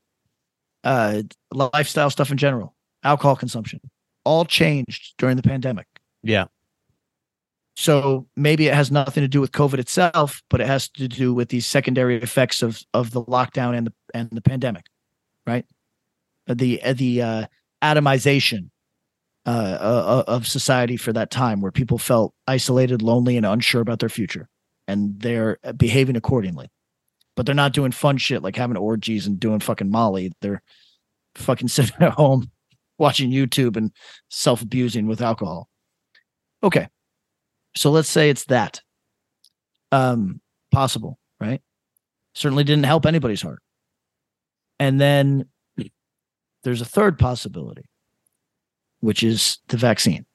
[0.84, 1.22] uh,
[1.52, 3.80] lifestyle stuff in general, alcohol consumption,
[4.24, 5.86] all changed during the pandemic.
[6.22, 6.46] Yeah.
[7.76, 11.32] So maybe it has nothing to do with COVID itself, but it has to do
[11.32, 14.86] with these secondary effects of of the lockdown and the and the pandemic,
[15.46, 15.64] right?
[16.48, 17.46] Uh, The uh, the uh,
[17.80, 18.70] atomization
[19.46, 24.00] uh, uh, of society for that time, where people felt isolated, lonely, and unsure about
[24.00, 24.48] their future,
[24.88, 26.68] and they're behaving accordingly.
[27.36, 30.32] But they're not doing fun shit like having orgies and doing fucking Molly.
[30.40, 30.62] They're
[31.36, 32.50] fucking sitting at home
[32.98, 33.92] watching YouTube and
[34.28, 35.68] self abusing with alcohol.
[36.62, 36.88] Okay.
[37.76, 38.82] So let's say it's that.
[39.90, 40.40] Um,
[40.70, 41.62] possible, right?
[42.34, 43.62] Certainly didn't help anybody's heart.
[44.78, 45.48] And then
[46.62, 47.84] there's a third possibility,
[49.00, 50.26] which is the vaccine.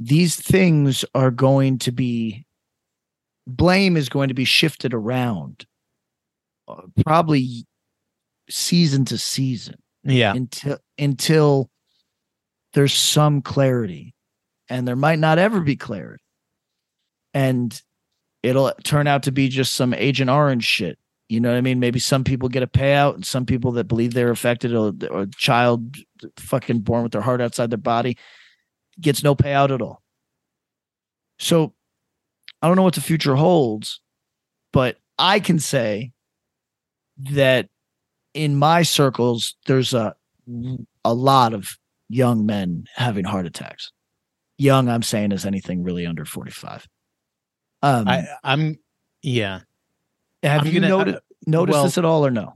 [0.00, 2.46] These things are going to be,
[3.46, 5.66] blame is going to be shifted around
[6.68, 7.66] uh, probably
[8.48, 10.32] season to season Yeah.
[10.34, 11.70] until until
[12.72, 14.14] there's some clarity.
[14.70, 16.22] And there might not ever be clarity.
[17.32, 17.80] And
[18.42, 20.98] it'll turn out to be just some agent orange shit.
[21.28, 21.80] You know what i mean?
[21.80, 25.22] Maybe some people get a payout and some people that believe they're affected or, or
[25.22, 25.96] a child
[26.36, 28.16] fucking born with their heart outside their body
[29.00, 30.02] gets no payout at all.
[31.38, 31.74] So
[32.62, 34.00] i don't know what the future holds
[34.72, 36.12] but i can say
[37.16, 37.68] that
[38.38, 40.14] in my circles there's a
[41.04, 41.76] a lot of
[42.08, 43.90] young men having heart attacks
[44.56, 46.86] young i'm saying is anything really under 45
[47.82, 48.78] um I, I'm.
[49.22, 49.60] Yeah.
[50.42, 52.54] have I'm you gonna- noticed noticed well- this at all or no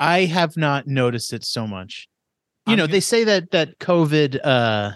[0.00, 2.08] I have not noticed it so much.
[2.66, 4.92] You I'm know, go- they say that that COVID uh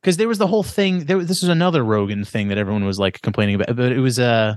[0.00, 2.98] because there was the whole thing there this was another Rogan thing that everyone was
[2.98, 4.56] like complaining about, but it was uh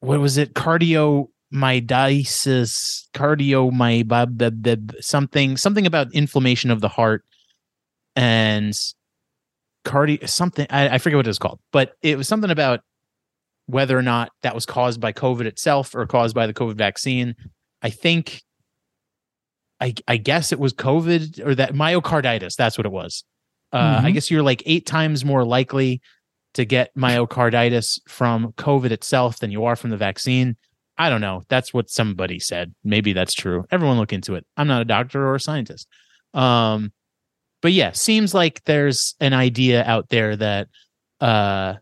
[0.00, 0.54] what was it?
[0.54, 7.24] Cardio cardio cardio something something about inflammation of the heart
[8.14, 8.72] and
[9.84, 12.80] cardio something I, I forget what it was called, but it was something about
[13.66, 17.34] whether or not that was caused by COVID itself or caused by the COVID vaccine.
[17.82, 18.42] I think
[19.80, 22.54] I I guess it was COVID or that myocarditis.
[22.56, 23.24] That's what it was.
[23.72, 24.14] Uh, I Mhm.
[24.14, 26.00] guess you're like eight times more likely
[26.54, 30.56] to get myocarditis from COVID itself than you are from the vaccine.
[30.98, 31.42] I don't know.
[31.48, 32.74] That's what somebody said.
[32.84, 33.64] Maybe that's true.
[33.70, 34.44] Everyone look into it.
[34.56, 35.88] I'm not a doctor or a scientist.
[36.34, 36.92] Um,
[37.62, 40.68] but yeah, seems like there's an idea out there that
[41.20, 41.74] uh,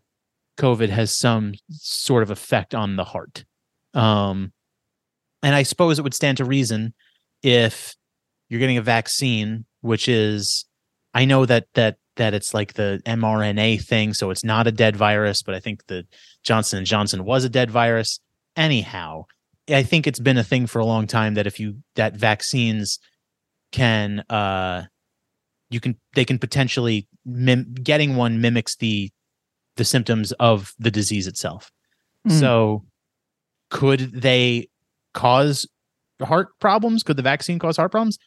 [0.57, 3.45] COVID has some sort of effect on the heart.
[3.93, 4.51] Um,
[5.41, 6.93] and I suppose it would stand to reason
[7.43, 7.95] if
[8.49, 10.65] you're getting a vaccine, which is,
[11.13, 14.95] I know that that that it's like the mRNA thing, so it's not a dead
[14.95, 16.05] virus, but I think the
[16.43, 18.19] Johnson and Johnson was a dead virus.
[18.55, 19.25] Anyhow,
[19.69, 22.99] I think it's been a thing for a long time that if you that vaccines
[23.71, 24.83] can uh
[25.69, 29.09] you can they can potentially mim- getting one mimics the
[29.77, 31.71] the symptoms of the disease itself.
[32.27, 32.39] Mm.
[32.39, 32.85] So
[33.69, 34.67] could they
[35.13, 35.67] cause
[36.21, 37.03] heart problems?
[37.03, 38.17] Could the vaccine cause heart problems?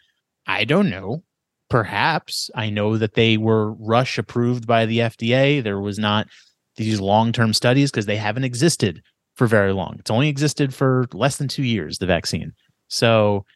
[0.47, 1.25] I don't know.
[1.73, 2.51] Perhaps.
[2.55, 5.63] I know that they were rush approved by the FDA.
[5.65, 6.29] There was not
[6.77, 9.01] these long-term studies because they haven't existed
[9.37, 9.97] for very long.
[9.99, 12.53] It's only existed for less than 2 years the vaccine.
[12.89, 13.47] So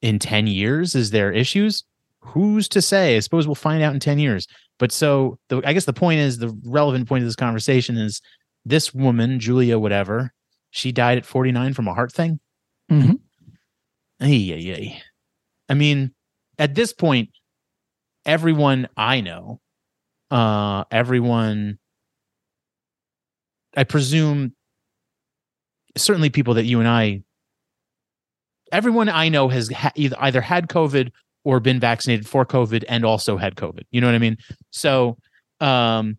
[0.00, 1.82] in 10 years is there issues?
[2.20, 3.16] Who's to say?
[3.16, 4.46] I suppose we'll find out in 10 years.
[4.78, 8.20] But so the, I guess the point is the relevant point of this conversation is
[8.64, 10.32] this woman, Julia, whatever,
[10.70, 12.38] she died at 49 from a heart thing.
[12.92, 13.18] Mhm.
[14.20, 15.02] Ay, ay, ay.
[15.68, 16.12] I mean,
[16.60, 17.30] at this point,
[18.26, 19.60] everyone I know,
[20.30, 21.78] uh, everyone,
[23.76, 24.52] I presume,
[25.96, 27.22] certainly people that you and I,
[28.72, 31.10] everyone I know has ha- either either had COVID
[31.44, 33.84] or been vaccinated for COVID and also had COVID.
[33.92, 34.36] You know what I mean?
[34.70, 35.16] So,
[35.60, 36.18] um,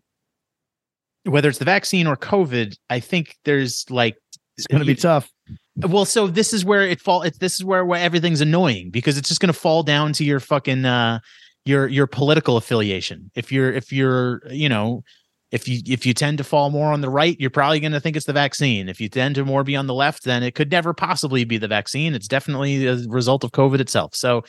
[1.24, 4.16] whether it's the vaccine or COVID, I think there's like
[4.56, 5.30] It's going to be tough.
[5.76, 7.22] well, so this is where it fall.
[7.22, 10.24] It's this is where, where everything's annoying because it's just going to fall down to
[10.24, 11.18] your fucking uh,
[11.64, 13.30] your your political affiliation.
[13.34, 15.04] If you're if you're you know
[15.50, 18.00] if you if you tend to fall more on the right, you're probably going to
[18.00, 18.88] think it's the vaccine.
[18.88, 21.58] If you tend to more be on the left, then it could never possibly be
[21.58, 22.14] the vaccine.
[22.14, 24.14] It's definitely a result of COVID itself.
[24.14, 24.44] So,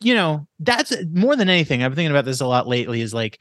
[0.00, 1.82] you know, that's more than anything.
[1.82, 3.00] I've been thinking about this a lot lately.
[3.00, 3.38] Is like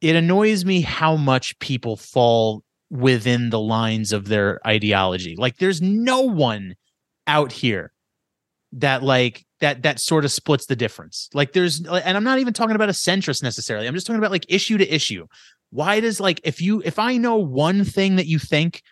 [0.00, 5.34] it annoys me how much people fall within the lines of their ideology.
[5.36, 6.74] Like there's no one
[7.26, 7.93] out here
[8.74, 11.28] that like that that sort of splits the difference.
[11.32, 13.86] Like there's and I'm not even talking about a centrist necessarily.
[13.86, 15.26] I'm just talking about like issue to issue.
[15.70, 18.82] Why does like if you if I know one thing that you think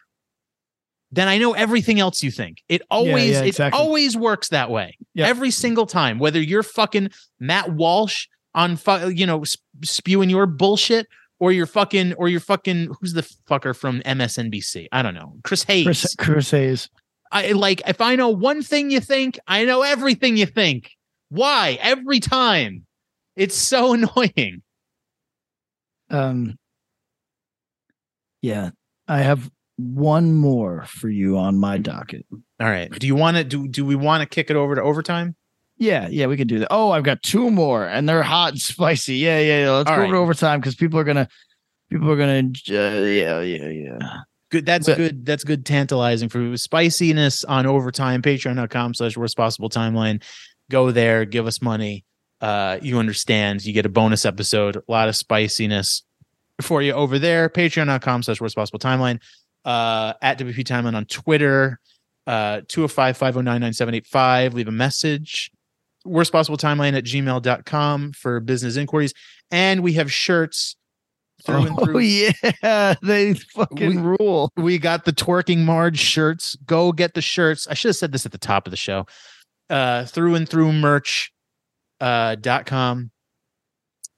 [1.14, 2.62] then I know everything else you think.
[2.70, 3.78] It always yeah, exactly.
[3.78, 4.96] it always works that way.
[5.14, 5.28] Yep.
[5.28, 9.44] Every single time whether you're fucking Matt Walsh on fu- you know
[9.82, 11.06] spewing your bullshit
[11.38, 14.86] or you're fucking or you're fucking who's the fucker from MSNBC?
[14.92, 15.34] I don't know.
[15.42, 15.84] Chris Hayes.
[15.84, 16.88] Chris, Chris Hayes.
[17.32, 20.90] I like if I know one thing you think, I know everything you think.
[21.30, 21.78] Why?
[21.80, 22.86] Every time.
[23.34, 24.62] It's so annoying.
[26.10, 26.58] Um,
[28.42, 28.70] yeah,
[29.08, 32.26] I have one more for you on my docket.
[32.30, 32.90] All right.
[32.90, 35.34] Do you want to do do we want to kick it over to overtime?
[35.78, 36.68] Yeah, yeah, we can do that.
[36.70, 39.16] Oh, I've got two more, and they're hot and spicy.
[39.16, 39.70] Yeah, yeah, yeah.
[39.72, 40.08] Let's All go right.
[40.08, 41.28] over to overtime because people are gonna,
[41.90, 42.50] people are gonna.
[42.68, 43.98] Uh, yeah, yeah, yeah.
[44.52, 44.66] Good.
[44.66, 45.26] That's But- good.
[45.26, 46.56] That's good tantalizing for.
[46.56, 50.22] Spiciness on overtime, patreon.com slash worst possible timeline.
[50.70, 52.04] Go there, give us money.
[52.40, 53.64] Uh, you understand.
[53.64, 56.02] You get a bonus episode, a lot of spiciness
[56.60, 57.48] for you over there.
[57.48, 59.20] Patreon.com slash worst possible timeline.
[59.64, 61.78] Uh, at WP Timeline on Twitter.
[62.26, 64.54] Uh 205 509 9785.
[64.54, 65.50] Leave a message.
[66.04, 69.12] Worst possible timeline at gmail.com for business inquiries.
[69.50, 70.76] And we have shirts
[71.44, 74.50] through and Oh through yeah, they fucking rule.
[74.56, 76.56] we got the twerking Marge shirts.
[76.66, 77.66] Go get the shirts.
[77.68, 79.06] I should have said this at the top of the show.
[79.70, 81.32] Uh through and through merch
[82.00, 83.10] uh dot com.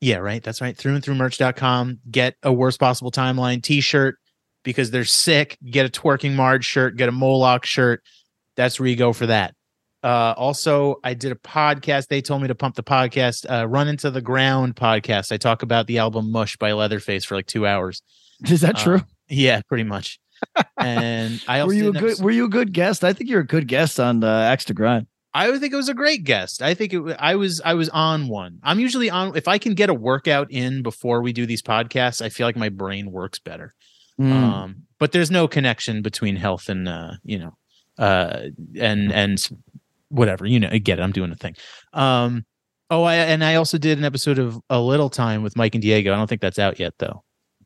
[0.01, 0.42] Yeah, right.
[0.42, 0.76] That's right.
[0.76, 2.01] Through and through merch.com.
[2.10, 4.16] Get a worst possible timeline t-shirt
[4.62, 5.56] because they're sick.
[5.64, 8.02] Get a twerking Marge shirt, get a Moloch shirt.
[8.56, 9.55] That's where you go for that.
[10.05, 12.09] Uh, also, I did a podcast.
[12.09, 15.32] They told me to pump the podcast, uh, Run Into the Ground podcast.
[15.32, 18.02] I talk about the album Mush by Leatherface for like two hours.
[18.48, 18.97] Is that true?
[18.98, 20.18] Uh, yeah, pretty much.
[20.76, 22.05] And I also were you a good?
[22.05, 23.02] episode- Were you a good guest?
[23.02, 25.06] I think you're a good guest on the Axe to Grind.
[25.32, 26.62] I would think it was a great guest.
[26.62, 28.60] I think it, I was I was on one.
[28.62, 32.22] I'm usually on if I can get a workout in before we do these podcasts.
[32.22, 33.74] I feel like my brain works better.
[34.20, 34.31] Mm.
[34.32, 37.56] Um, but there's no connection between health and uh, you know,
[37.98, 38.43] uh,
[38.78, 39.48] and and
[40.15, 40.69] whatever you know.
[40.70, 41.03] I get it.
[41.03, 41.57] I'm doing a thing.
[41.93, 42.45] Um,
[42.91, 45.82] oh, I and I also did an episode of A Little Time with Mike and
[45.82, 46.12] Diego.
[46.12, 47.23] I don't think that's out yet though.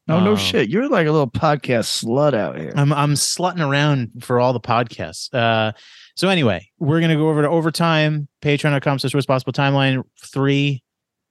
[0.09, 0.69] oh no um, shit!
[0.69, 2.73] You're like a little podcast slut out here.
[2.77, 5.33] I'm I'm slutting around for all the podcasts.
[5.33, 5.73] Uh,
[6.17, 8.29] so anyway, we're gonna go over to overtime.
[8.43, 10.03] Patreon.com slash worst possible timeline.
[10.25, 10.83] Three,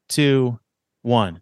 [0.10, 0.60] two,
[1.02, 1.42] one.